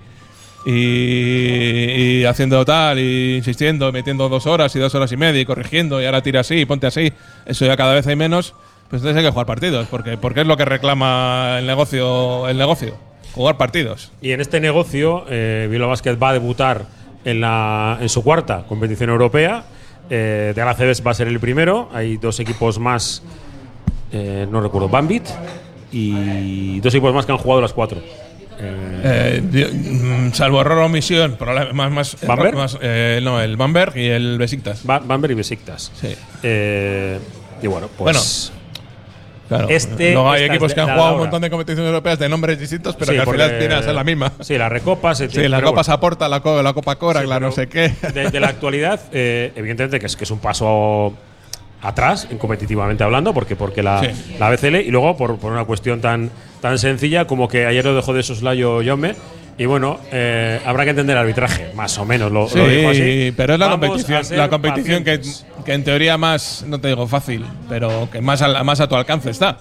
[0.65, 5.45] y, y haciendo tal, y insistiendo, metiendo dos horas y dos horas y media y
[5.45, 7.11] corrigiendo, y ahora tira así, y ponte así.
[7.45, 8.53] Eso ya cada vez hay menos.
[8.89, 12.57] Pues entonces hay que jugar partidos, porque, porque es lo que reclama el negocio, el
[12.57, 12.95] negocio,
[13.33, 14.11] jugar partidos.
[14.21, 16.85] Y en este negocio, eh, Basket va a debutar
[17.25, 19.63] en, la, en su cuarta competición europea.
[20.09, 21.89] Eh, de la CBS va a ser el primero.
[21.91, 23.23] Hay dos equipos más,
[24.11, 25.23] eh, no recuerdo, Bambit
[25.91, 27.99] y dos equipos más que han jugado las cuatro.
[28.59, 31.37] Eh, Eh, mm, salvo error o omisión,
[31.73, 32.55] más, más, ¿Bamberg?
[32.55, 34.85] más- eh, no, el Bamberg y el Besiktas.
[34.85, 35.91] Bamberg y Besiktas.
[35.99, 36.15] Sí.
[37.61, 38.51] Y bueno, pues.
[39.47, 39.67] Claro.
[39.69, 42.95] Este- Luego hay equipos que han jugado un montón de competiciones europeas de nombres distintos,
[42.95, 44.31] pero Sí, que al final tienen a ser la misma.
[44.41, 45.83] Sí, la Recopa se Sí, la Copa bueno.
[45.83, 47.93] se aporta, la, co- la Copa Cora, la no sé qué.
[48.13, 51.13] de, de la actualidad, eh, evidentemente que es, que es un paso
[51.81, 54.35] atrás, en competitivamente hablando, porque, porque la, Sí.
[54.39, 56.31] la BCL, y luego por, por una cuestión tan,
[56.61, 59.13] tan sencilla como que ayer lo dejó de soslayo Jaume,
[59.57, 62.89] y bueno, eh, habrá que entender el arbitraje, más o menos lo, Sí, lo dijo
[62.89, 63.33] así.
[63.37, 65.21] pero es la Vamos competición, la competición que,
[65.63, 68.95] que en teoría más, no te digo fácil, pero que más a, más a tu
[68.95, 69.59] alcance está.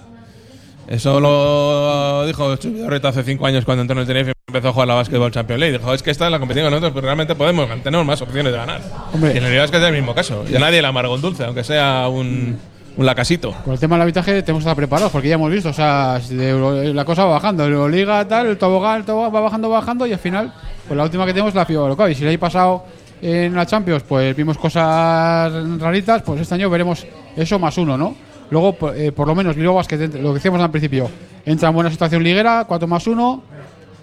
[0.87, 4.73] Eso lo dijo Chubidorreta hace cinco años cuando entró en el Tenerife y empezó a
[4.73, 5.77] jugar la Basketball Champions League.
[5.79, 8.51] Dijo, es que esta es la competición que nosotros pues, realmente podemos, tenemos más opciones
[8.51, 8.81] de ganar.
[9.13, 9.33] Hombre.
[9.33, 10.45] y en realidad es que es el mismo caso.
[10.47, 12.59] Y a nadie le amarga un dulce, aunque sea un,
[12.97, 13.53] un lacasito.
[13.63, 16.19] Con el tema del arbitraje tenemos que estar preparados porque ya hemos visto, o sea,
[16.29, 20.19] la cosa va bajando, Euroliga tal, el tobogán, el tobogán va bajando, bajando y al
[20.19, 20.53] final,
[20.87, 22.09] pues la última que tenemos es la FIBA.
[22.11, 22.85] Y si el año pasado
[23.21, 28.15] en la Champions, pues vimos cosas raritas, pues este año veremos eso más uno, ¿no?
[28.51, 31.09] Luego, por, eh, por lo menos, Basket, entra- lo que decíamos al principio,
[31.45, 33.43] entra en buena situación liguera, 4 más 1,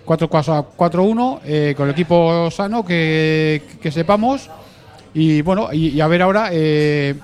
[0.05, 4.51] 4-1, eh, con el equipo sano que, que sepamos.
[5.15, 7.15] Y bueno, y, y a ver ahora, eh,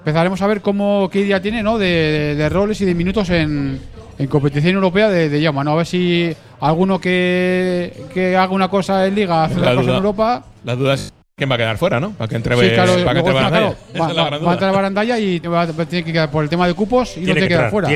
[0.00, 1.78] empezaremos a ver cómo qué idea tiene, ¿no?
[1.78, 3.80] De, de- de roles y de minutos en,
[4.18, 5.72] en competición europea de, de Llama, ¿no?
[5.72, 9.90] A ver si alguno que, que haga una cosa en Liga hace La otra cosa
[9.90, 10.44] en Europa.
[10.64, 12.10] La duda es quién va a quedar fuera, ¿no?
[12.12, 13.74] Para que entre, Sí, claro, para que entre Barandalla.
[13.92, 16.30] claro, va, es la va- va a entrar Barandalla y va- va- tiene que quedar
[16.30, 17.88] por el tema de cupos y no tiene que quedar fuera.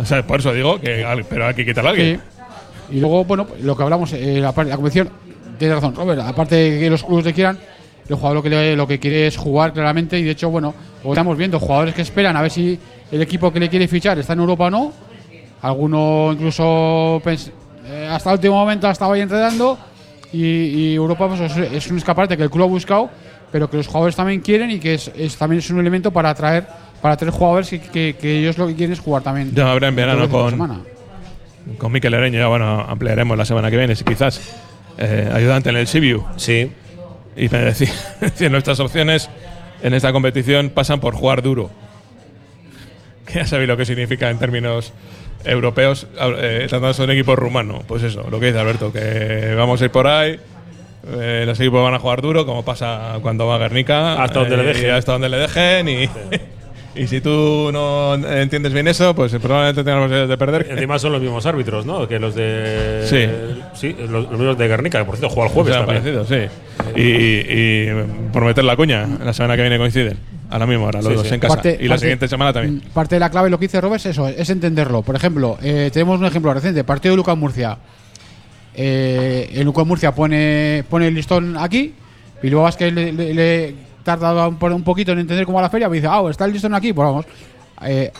[0.00, 2.20] O sea, por eso digo que pero hay que quitarle a alguien.
[2.90, 2.96] Sí.
[2.96, 5.08] Y luego, bueno, lo que hablamos, eh, la, parte- la competición,
[5.58, 7.58] tienes razón, Robert, aparte de que los clubes te quieran,
[8.06, 10.74] el jugador lo que, le- lo que quiere es jugar claramente y de hecho, bueno,
[11.10, 12.78] estamos viendo, jugadores que esperan a ver si
[13.10, 14.92] el equipo que le quiere fichar está en Europa o no.
[15.62, 19.78] Alguno incluso eh, hasta el último momento ha estado ahí entrenando
[20.32, 23.10] y, y Europa pues, es, es un escaparate que el club ha buscado,
[23.50, 26.30] pero que los jugadores también quieren y que es, es- también es un elemento para
[26.30, 26.66] atraer
[27.00, 29.52] para atraer jugadores que, que- que ellos lo que quieren es jugar también.
[29.54, 30.84] Ya habrá en verano con,
[31.78, 34.40] con Mikel Ereño, ya bueno, ampliaremos la semana que viene, si quizás
[34.98, 36.24] eh, ayudante en el Sibiu.
[36.36, 36.70] Sí.
[37.36, 37.88] Y me decía,
[38.50, 39.28] nuestras opciones
[39.82, 41.70] en esta competición pasan por jugar duro.
[43.26, 44.92] Que ya sabéis lo que significa en términos
[45.44, 47.82] europeos, eh, tratándose de un equipo rumano.
[47.86, 50.38] Pues eso, lo que dice Alberto, que vamos a ir por ahí.
[51.18, 54.22] eh, los equipos van a jugar duro, como pasa cuando va a Guernica.
[54.22, 54.86] Hasta donde le eh, dejen.
[54.86, 55.88] y Hasta donde le dejen.
[55.88, 56.08] Y,
[57.00, 60.66] y si tú no entiendes bien eso, pues probablemente posibilidades de perder.
[60.70, 62.06] Encima son los mismos árbitros, ¿no?
[62.08, 63.04] Que los de.
[63.04, 63.28] Sí.
[63.74, 65.72] Sí, los, los mismos de Guernica, que por cierto juega el jueves.
[65.72, 66.02] O sea, también.
[66.02, 66.52] parecido, sí.
[66.96, 67.86] Y, y,
[68.32, 70.16] por meter la cuña, la semana que viene coinciden.
[70.50, 71.34] A la misma hora, los Sí, dos sí.
[71.34, 71.54] en casa.
[71.54, 72.82] Parte- y la parte- siguiente semana también.
[72.92, 75.00] Parte de la clave, lo que dice Robert, es eso, es entenderlo.
[75.02, 77.78] Por ejemplo, eh, tenemos un ejemplo reciente, partido de Lucas Murcia.
[78.74, 81.94] Eh, el Lucas Murcia pone, pone el listón aquí,
[82.42, 85.62] y luego es que le, le- le tarda un, un poquito en entender cómo va
[85.62, 87.26] la feria, y dice, ah, está el listón aquí, pues vamos.
[87.84, 88.12] Eh,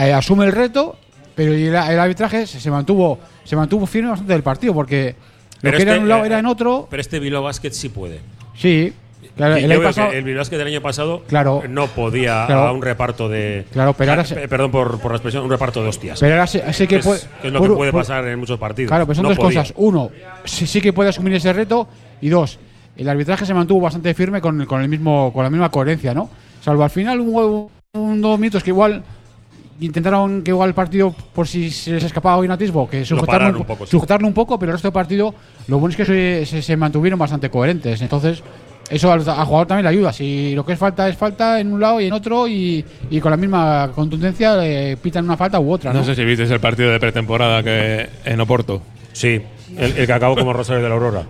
[0.00, 0.96] eh, asume el reto,
[1.34, 5.16] pero el, el arbitraje se, se mantuvo se mantuvo firme bastante del partido, porque
[5.62, 6.86] lo Pero que era este, en un lado eh, era en otro.
[6.90, 8.20] Pero este Bilbao Basket sí puede.
[8.56, 8.92] Sí,
[9.36, 11.62] claro, el año pasado- que el Bilbao Basket del año pasado Claro.
[11.68, 12.60] no podía Claro.
[12.68, 13.64] a un reparto de.
[13.72, 16.18] Claro, pero ahora Ah, se- pe- Perdón por, por la expresión, un reparto de hostias.
[16.20, 18.38] Pero ahora sí- que es, puede- que es lo por- que puede por- pasar en
[18.38, 18.88] muchos partidos.
[18.90, 19.60] Claro, pero son No dos podía.
[19.60, 19.74] cosas.
[19.76, 20.10] Uno,
[20.44, 21.88] sí, sí que puede asumir ese reto.
[22.20, 22.58] Y dos,
[22.96, 26.28] el arbitraje se mantuvo bastante firme con, con el mismo, con la misma coherencia, ¿no?
[26.62, 29.02] Salvo al final hubo un, dos minutos que igual
[29.80, 33.48] intentaron que igual el partido, por si se les escapaba hoy un atisbo, que sujetarlo
[33.50, 33.90] un, un poco, sí.
[33.92, 35.34] sujetarlo un poco, pero el resto del partido,
[35.68, 38.00] lo bueno es que se, se- se mantuvieron bastante coherentes.
[38.02, 38.42] Entonces,
[38.90, 40.12] eso al, al jugador también le ayuda.
[40.12, 43.20] Si lo que es falta es falta en un lado y en otro, y, y
[43.20, 46.00] con la misma contundencia eh, pitan una falta u otra, ¿no?
[46.00, 48.82] No sé si visteis el partido de pretemporada que en Oporto.
[49.12, 49.40] Sí,
[49.76, 51.22] el, el que acabó como Rosario de la Aurora.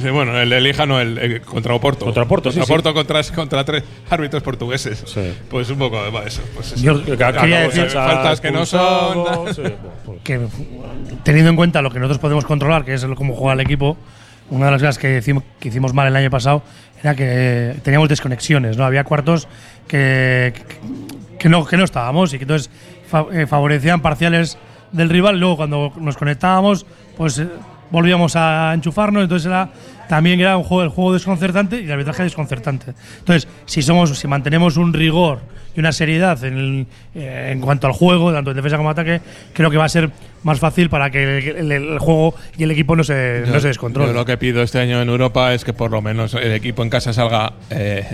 [0.00, 0.10] Sí.
[0.10, 2.04] bueno, el de Lija no, el, el contra Oporto.
[2.06, 2.60] Contra Oporto, sí.
[2.60, 5.04] Oporto contra, contra tres árbitros portugueses.
[5.50, 6.42] Pues un poco de eso.
[6.54, 6.82] Pues eso.
[6.82, 9.24] Yo Que quería acabó decir- faltas que no son.
[10.24, 10.40] que
[11.22, 13.96] teniendo en cuenta lo que nosotros podemos controlar, que es cómo juega el equipo,
[14.50, 16.62] una de las cosas que hicimos, que hicimos mal el año pasado
[17.02, 18.84] era que teníamos desconexiones, ¿no?
[18.84, 19.46] Había cuartos
[19.86, 22.70] que, que, que no, que no estábamos y que entonces
[23.32, 24.56] eh, favorecían parciales
[24.92, 25.38] del rival.
[25.38, 27.48] Luego, cuando nos conectábamos, pues eh,
[27.90, 29.22] volvíamos a enchufarnos.
[29.24, 29.68] Entonces, era,
[30.08, 32.92] también era un juego, el juego desconcertante y el arbitraje desconcertante.
[33.20, 35.40] Entonces, si, somos, si mantenemos un rigor
[35.76, 39.20] y una seriedad en, el- eh, en cuanto al juego, tanto en defensa como ataque,
[39.52, 40.10] creo que va a ser
[40.44, 43.68] más fácil para que el, el- el juego y el equipo no se, no se
[43.68, 44.08] descontrole.
[44.08, 46.82] Yo lo que pido este año en Europa es que por lo menos el equipo
[46.84, 48.04] en casa salga eh,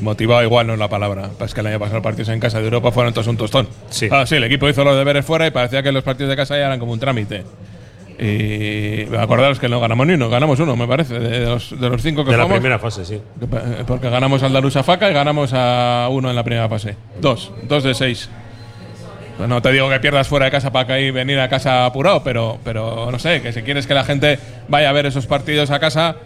[0.00, 1.30] motivado, igual no es la palabra.
[1.40, 3.68] Es que el año pasado los partidos en casa de Europa fueron todos un tostón.
[3.88, 4.08] Sí.
[4.10, 6.56] Ah, sí, el equipo hizo los deberes fuera y parecía que los partidos de casa
[6.58, 7.44] ya eran como un trámite.
[8.18, 12.00] Y acordaros que no ganamos ni uno, ganamos uno, me parece, de, los, de los
[12.02, 12.60] cinco que De la jugamos.
[12.60, 13.14] primera fase, sí.
[13.14, 16.96] Eh, Porque ganamos al Darussa Faca y ganamos a uno en la primera fase.
[17.20, 18.28] Dos, dos de seis.
[19.46, 22.22] No te digo que pierdas fuera de casa para que ahí venir a casa apurado,
[22.24, 24.38] pero, pero no sé, que si quieres que la gente
[24.68, 26.16] vaya a ver esos partidos a casa,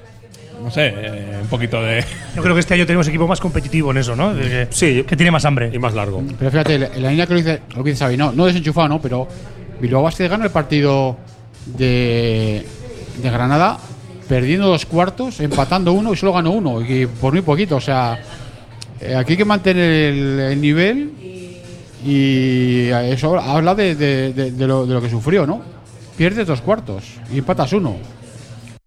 [0.62, 2.04] no sé, eh, un poquito de.
[2.36, 4.32] Yo creo que este año tenemos equipo más competitivo en eso, ¿no?
[4.32, 5.02] De que, sí.
[5.08, 5.70] que tiene más hambre.
[5.72, 6.22] Y más largo.
[6.38, 8.86] Pero fíjate, la, la línea que lo dice, lo que dice Xavi, no, no desenchufado,
[8.88, 9.00] ¿no?
[9.02, 9.26] Pero
[9.80, 11.16] Bilbao Basket gana el partido
[11.66, 12.66] de,
[13.22, 13.78] de Granada
[14.28, 17.76] perdiendo dos cuartos, empatando uno y solo ganó uno, y por muy poquito.
[17.76, 18.18] O sea,
[19.00, 21.12] eh, aquí hay que mantener el, el nivel
[22.04, 25.60] y eso habla de, de- de- de lo, de lo que sufrió, ¿no?
[26.16, 27.96] Pierdes dos cuartos y empatas uno.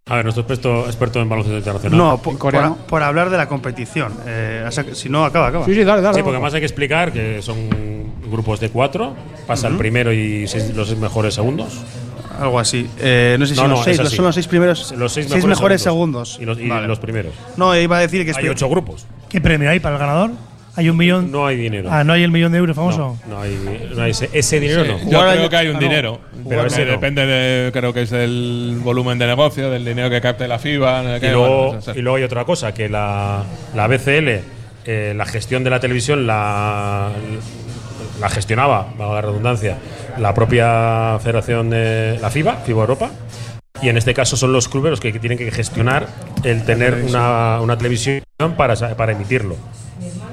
[0.05, 1.97] A ver, nuestro experto, experto en baloncesto internacional.
[1.97, 4.13] No, por, por- por hablar de la competición.
[4.26, 5.65] Eh, o sea, que si no, acaba, acaba.
[5.65, 6.15] Sí, sí, dale, dale.
[6.15, 7.57] Sí, porque además hay que explicar que son
[8.30, 9.13] grupos de cuatro.
[9.47, 11.74] Pasa el primero y seis- los seis mejores segundos.
[12.40, 12.90] Algo así.
[13.00, 14.92] Eh, no sé si No, son, no, los seis, son los seis primeros.
[14.98, 16.38] Los seis mejores, mejores segundos.
[16.42, 16.88] Y los, y Vale.
[16.88, 17.34] los primeros.
[17.58, 19.06] No, iba a decir que Hay ocho grupos.
[19.30, 20.32] ¿Qué premio hay para el ganador?
[20.76, 21.32] ¿Hay un millón?
[21.32, 21.90] No hay dinero.
[21.92, 23.16] Ah, ¿no hay el millón de euros famoso?
[23.28, 24.98] No, no hay, no hay ese, ese dinero no.
[25.08, 26.20] Yo creo que hay un Ah, dinero.
[26.32, 26.92] Pero Pero ese no.
[26.94, 31.18] depende de, creo que es del volumen de negocio, del dinero que capte la FIBA.
[31.18, 31.92] Y que, luego, bueno, sé.
[31.96, 33.44] y luego hay otra cosa, que la,
[33.76, 34.30] la BCL
[34.86, 37.10] eh, la gestión de la televisión la,
[38.20, 39.78] la gestionaba, valga la redundancia,
[40.18, 43.09] la propia federación de la FIBA, FIBA Europa.
[43.82, 46.07] Y en este caso son los clubes los que tienen que gestionar
[46.43, 48.22] el tener una, una televisión
[48.55, 49.55] para, para emitirlo.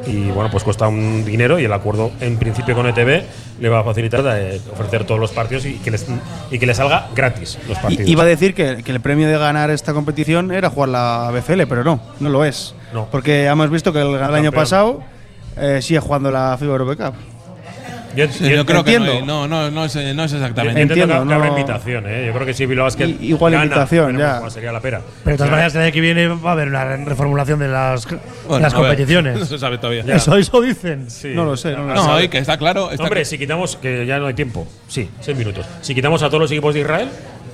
[0.07, 3.23] Y bueno, pues cuesta un dinero y el acuerdo en principio con ETV
[3.61, 6.07] le va a facilitar eh, ofrecer todos los partidos y que les,
[6.51, 8.09] y que les salga gratis los partidos.
[8.09, 11.31] I- Iba a decir que, que el premio de ganar esta competición era jugar la
[11.33, 12.75] BFL, pero no, no lo es.
[12.95, 13.09] No.
[13.11, 15.03] Porque hemos visto que el, el año pasado
[15.57, 17.15] eh, sigue jugando la FIBA Europe Cup.
[18.17, 19.27] Yo, Sí, yo creo que no, entiendo.
[19.27, 20.81] no, no, no es, no es exactamente.
[20.83, 22.25] Entiendo Entiendo, que habrá no- invitación, ¿eh?
[22.27, 24.51] Yo creo que si Bilbao Basket I- igual gana, invitación, ya.
[24.51, 25.01] sería la pera.
[25.23, 28.07] Pero de todas maneras, el año que viene va a haber una reformulación de las,
[28.49, 29.39] Bueno, las a ver, competiciones.
[29.41, 30.03] no se sabe todavía.
[30.15, 31.09] Eso, eso dicen.
[31.11, 31.29] Sí.
[31.35, 32.91] No lo sé, no lo No, y que está claro.
[32.91, 35.65] está Hombre, si quitamos, que ya no hay tiempo, sí, seis minutos.
[35.81, 37.09] Si quitamos a todos los equipos de Israel,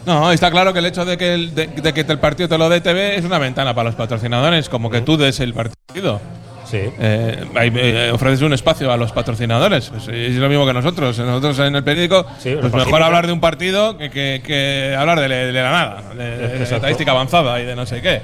[0.07, 2.57] No, está claro que el hecho de que el, de, de que el partido te
[2.57, 6.21] lo dé TV es una ventana para los patrocinadores, como que tú des el partido.
[6.69, 6.79] Sí.
[6.99, 9.89] Eh, eh, ofreces un espacio a los patrocinadores.
[9.91, 11.19] Pues, es lo mismo que nosotros.
[11.19, 15.21] Nosotros en el periódico, Sí, pues mejor hablar de un partido que, que- que hablar
[15.21, 18.21] de, de la nada, de, de estadística avanzada y de no sé qué.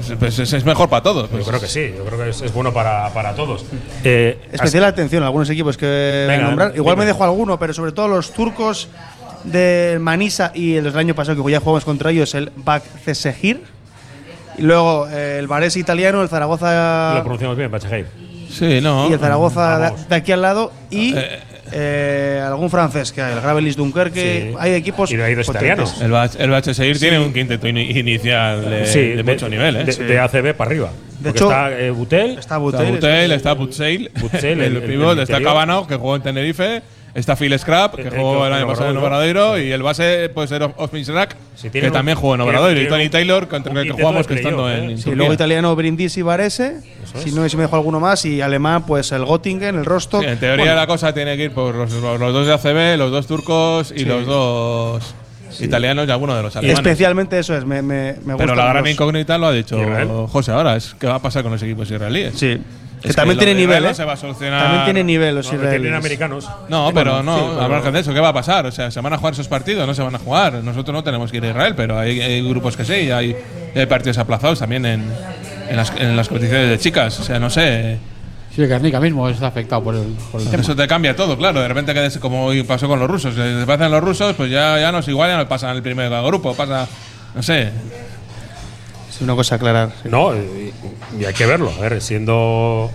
[0.00, 1.28] Es, pues es- es mejor para todos.
[1.28, 1.44] pues.
[1.44, 3.64] Yo creo que sí, yo creo que es, es bueno para, para todos.
[4.04, 6.72] Eh, Especial atención a algunos equipos que voy a Venga, nombrar.
[6.76, 7.04] Igual dime.
[7.04, 8.88] me dejo alguno, pero sobre todo los turcos
[9.44, 13.62] del Manisa y el del año pasado que ya jugamos contra ellos, el Bak Cesegir.
[14.58, 18.06] Y luego eh, el Varese italiano, el Zaragoza lo pronunciamos bien, Bacheheim.
[18.50, 19.08] Sí, no.
[19.10, 21.38] y el Zaragoza de, de aquí al lado y Eh,
[21.72, 23.78] eh, algún francés que hay, el Gravelis Sí.
[23.78, 24.54] Dunkerque.
[24.58, 26.00] Hay equipos Y hay dos italianos.
[26.00, 29.76] El, Bach, el Seguir tiene un quinteto ini- inicial de, sí, de mucho nivel.
[29.76, 29.84] ¿eh?
[29.84, 30.02] De, Sí.
[30.04, 30.90] de ACB para arriba.
[31.18, 32.92] De hecho, está eh, Butel, Está Está Butel.
[32.92, 35.42] Butel, está Butseil, Butseil, el, el- el- pivot, el está.
[35.42, 36.82] Cabano, que jugó en Tenerife,
[37.16, 39.58] está Phil Scrap, que Eh, jugó eh, el año pasado en Obradoiro.
[39.58, 43.08] Y el base puede ser Osmin Srak, Sí, que también jugó en Obradoiro, y Tony
[43.08, 44.84] Taylor, contra el que jugamos que estando en, ¿eh?
[44.92, 45.16] en Sí, Turquía.
[45.16, 46.80] luego italiano Brindisi y Varese.
[47.16, 48.24] Si no, si me dejo alguno más.
[48.24, 50.22] Y alemán, pues el Göttingen, el Rostock.
[50.22, 52.98] Sí, en teoría Bueno, la cosa tiene que ir por los, los dos de ACB,
[52.98, 55.14] los dos turcos y los dos
[55.60, 56.78] italianos y alguno de los alemanes.
[56.78, 60.08] Especialmente eso es, me, me, me Pero la gran incógnita lo ha dicho Israel.
[60.28, 62.34] José ahora, es qué va a pasar con los equipos israelíes.
[62.36, 62.58] Sí.
[63.06, 63.88] Que Es también tiene nivel, ¿eh?
[63.88, 64.62] no se va a solucionar.
[64.62, 66.48] También tiene nivel los no, tienen americanos.
[66.68, 68.66] No, pero no, sí, margen de eso, ¿qué va a pasar?
[68.66, 69.86] O sea, ¿se van a jugar esos partidos?
[69.86, 70.54] No se van a jugar.
[70.54, 73.36] Nosotros no tenemos que ir a Israel, pero hay, hay grupos que sí, y hay,
[73.74, 75.04] y hay partidos aplazados también en,
[75.68, 77.18] en, las, en las competiciones de chicas.
[77.20, 77.98] O sea, no sé.
[78.54, 80.62] Sí, el Guernica mismo está afectado por el, por el tema.
[80.62, 81.60] Eso te cambia todo, claro.
[81.60, 84.50] De repente, que des- como hoy pasó con los rusos, les pasan los rusos, pues
[84.50, 86.88] ya, ya no es igual, ya no pasan el primer grupo, pasa.
[87.34, 87.70] No sé.
[89.16, 89.90] Es una cosa a aclarar.
[90.02, 90.08] sí.
[90.10, 90.72] No, y,
[91.20, 91.72] y hay que verlo.
[91.76, 92.90] A ver, siendo,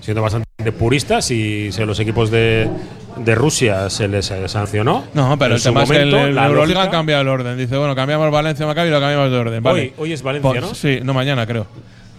[0.00, 0.46] siendo bastante
[0.78, 2.68] puristas y si a los equipos de,
[3.16, 5.04] de Rusia se les sancionó.
[5.14, 7.56] No, pero el tema es que el, el la Euroliga ha cambiado el orden.
[7.56, 9.62] Dice, bueno, cambiamos Valencia Maccabi y lo cambiamos de orden.
[9.62, 9.80] Vale.
[9.80, 10.74] Hoy, hoy es Valencia, Por- ¿no?
[10.74, 11.66] Sí, no mañana creo.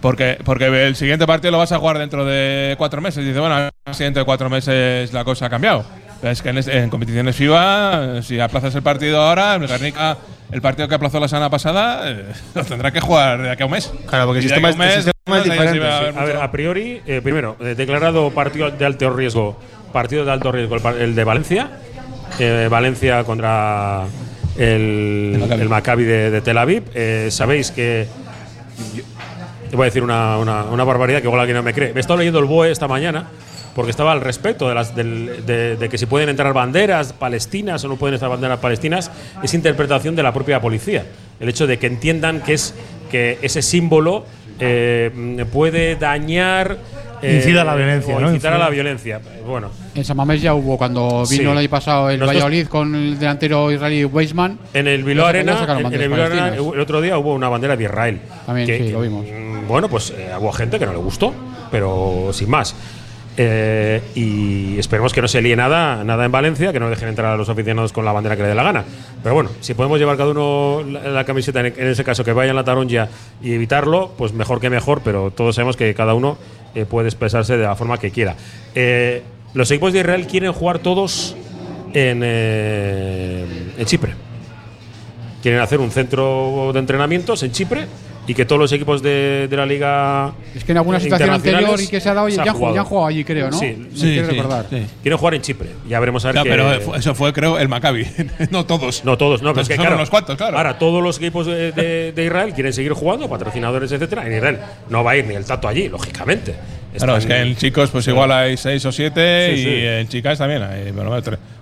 [0.00, 3.24] Porque, porque el siguiente partido lo vas a jugar dentro de cuatro meses.
[3.24, 5.84] Dice, bueno, dentro de cuatro meses la cosa ha cambiado.
[6.22, 10.16] Es que en, en competiciones FIBA, si aplazas el partido ahora, el Guernica,
[10.52, 13.66] el partido que aplazó la semana pasada, eh, lo tendrá que jugar de aquí a
[13.66, 13.92] un mes.
[14.06, 16.04] Claro, porque el sistema a un es- el mes, sistema es diferente, a sí.
[16.04, 19.58] haber A ver, a priori, eh, primero, eh, declarado partido de alto riesgo,
[19.92, 21.70] partido de alto riesgo, el, el de Valencia.
[22.38, 24.04] eh, Valencia contra
[24.56, 26.84] el, el Maccabi de, de Tel Aviv.
[26.94, 28.06] Eh, Sabéis que.
[28.94, 29.02] yo-
[29.70, 31.92] te voy a decir una, una- una barbaridad que igual alguien no me cree.
[31.94, 33.26] Me he estado leyendo el BOE esta mañana
[33.74, 37.82] porque estaba al respecto de, las, del- de, de que si pueden entrar banderas palestinas
[37.84, 39.10] o no pueden entrar banderas palestinas.
[39.42, 41.04] Es interpretación de la propia policía.
[41.40, 42.74] El hecho de que entiendan que, es,
[43.10, 44.24] que ese símbolo
[44.60, 45.10] eh,
[45.52, 46.76] puede dañar.
[47.22, 48.28] eh, Incita a la violencia, o ¿no?
[48.28, 49.20] Incitar a la violencia.
[49.46, 51.38] Bueno, En San Mamés ya hubo cuando Sí.
[51.38, 54.58] vino el año pasado el Nosotros- Valladolid con el delantero israelí Weisman.
[54.74, 57.84] En el Bilbao Arena, en, el Bilbao Arena, el otro día hubo una bandera de
[57.84, 58.20] Israel.
[58.46, 59.24] También, sí, lo vimos.
[59.26, 61.32] mm, Bueno, pues eh, hubo gente que no le gustó,
[61.70, 62.74] pero sin más.
[63.36, 67.32] Eh, y esperemos que no se líe nada, nada en Valencia, que no dejen entrar
[67.32, 68.84] a los aficionados con la bandera que le dé la gana.
[69.22, 72.56] Pero bueno, si podemos llevar cada uno la, camiseta, en, ese caso que vaya en
[72.56, 73.08] la taronja
[73.42, 76.36] y evitarlo, pues mejor que mejor, pero todos sabemos que cada uno
[76.74, 78.36] eh, puede expresarse de la forma que quiera.
[78.74, 79.22] Eh,
[79.54, 81.36] los equipos de Israel quieren jugar todos
[81.94, 84.14] en Chipre
[85.42, 87.86] quieren hacer un centro de entrenamientos en Chipre
[88.26, 91.80] y que todos los equipos de, de la liga Es que en alguna situación anterior
[91.80, 93.58] y que se ha dado, ya, ha jugado- ya han jugado allí, creo, ¿no?
[93.58, 94.66] Sí, No Sí, quiero sí, recordar.
[94.70, 94.86] sí.
[95.02, 95.68] quieren jugar en Chipre.
[95.88, 98.06] Ya veremos a ver Ya, qué- pero eso fue, creo, el Maccabi.
[98.50, 99.04] no todos.
[99.04, 100.56] no todos, no, pero es que Son claro, unos cuantos, claro.
[100.56, 104.26] Ahora todos los equipos de, de- de Israel quieren seguir jugando, patrocinadores, etcétera.
[104.26, 104.58] En Israel
[104.88, 106.54] no va a ir ni el Tato allí, lógicamente.
[106.96, 109.70] Claro, es que en chicos, pues igual hay seis o siete Sí, y sí.
[109.86, 111.10] en chicas también hay, bueno,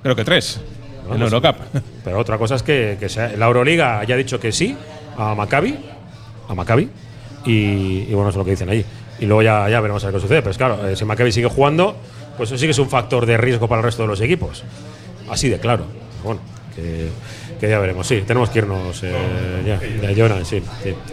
[0.02, 0.60] creo que tres.
[1.04, 1.56] en Vamos, Eurocup.
[2.04, 4.76] Pero otra cosa es que, que sea- la Euroliga haya dicho que sí
[5.16, 5.76] a Maccabi,
[6.50, 6.88] a Maccabi,
[7.46, 8.84] y, bueno, eso es lo que dicen allí.
[9.20, 10.40] Y luego ya, ya veremos a ver qué sucede.
[10.42, 11.96] Pero es claro, eh, si Maccabi sigue jugando,
[12.36, 14.64] pues eso sí que es un factor de riesgo para el resto de los equipos.
[15.30, 15.84] Así de claro.
[16.24, 16.40] Bueno,
[16.74, 17.08] que,
[17.68, 18.06] ya veremos.
[18.06, 19.12] Sí, tenemos que irnos eh,
[19.66, 20.44] ya.
[20.44, 20.62] sí.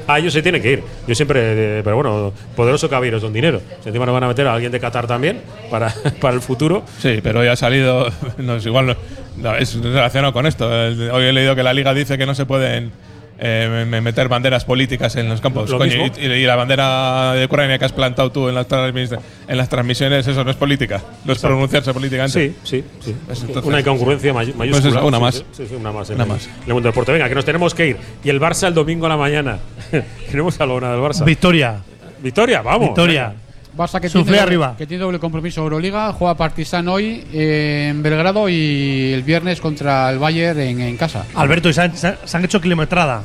[0.07, 0.83] Ah, ellos se tienen que ir.
[1.05, 3.61] Yo siempre, eh, pero bueno, poderoso Cabiros don dinero.
[3.85, 6.83] Encima nos van a meter a alguien de Qatar también para, para el futuro.
[6.99, 8.07] Sí, pero hoy ha salido,
[8.37, 8.95] no es igual,
[9.37, 10.67] no- es relacionado con esto.
[10.69, 12.91] Hoy he leído que la liga dice que no se pueden
[13.39, 15.69] eh, me- meter banderas políticas en los campos.
[15.69, 19.17] Lo Coño, y, y la bandera de Ucrania que has plantado tú en las, transmis-
[19.47, 22.49] en las transmisiones, eso no es política, no es pronunciarse políticamente.
[22.49, 23.15] Sí, sí, sí.
[23.25, 24.81] Pues entonces- una incongruencia may- mayúscula.
[24.81, 25.35] Pues eso, una más.
[25.35, 26.09] Sí, sí, sí, una más.
[26.09, 26.49] en Una el- más.
[26.67, 27.11] el mundo deporte.
[27.11, 27.97] Venga, que nos tenemos que ir.
[28.23, 29.59] Y el Barça el domingo a la mañana.
[30.31, 31.23] Queremos hablar una del Barça.
[31.23, 31.81] Victoria.
[32.21, 32.87] Victoria, vamos.
[32.89, 33.33] Victoria.
[33.77, 34.75] Barça que Suflé tiene, arriba.
[34.77, 40.09] que tiene doble compromiso Euroliga, juega Partizan hoy eh, en Belgrado y el viernes contra
[40.09, 41.25] el Bayern en, en casa.
[41.35, 43.21] Alberto, y se han, se han- hecho kilometrada.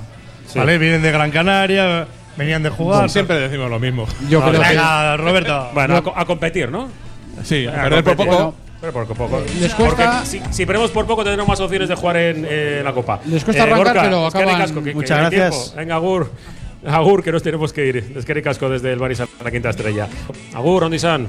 [0.47, 0.59] Sí.
[0.59, 0.77] ¿Vale?
[0.79, 3.09] Vienen de Gran Canaria, venían de jugar.
[3.09, 4.07] Siempre decimos lo mismo.
[4.29, 5.71] Yo creo que Venga, Roberto.
[5.73, 6.89] Bueno, a, co- a competir, ¿no?
[7.43, 8.55] Sí, a Venga, perder por poco.
[8.81, 9.43] Pero por poco.
[9.61, 12.81] Les cuesta- Porque si, si perdemos por poco, tendremos más opciones de jugar en, eh,
[12.85, 13.21] la Copa.
[13.27, 15.75] Les cuesta arrancar, pero es que hay acaban- casco, que- que Muchas hay gracias.
[15.77, 16.33] Venga, Agur.
[16.85, 20.09] Agur que nos tenemos que ir, desde el casco desde el Barisal la Quinta Estrella.
[20.55, 21.29] Agur on izan.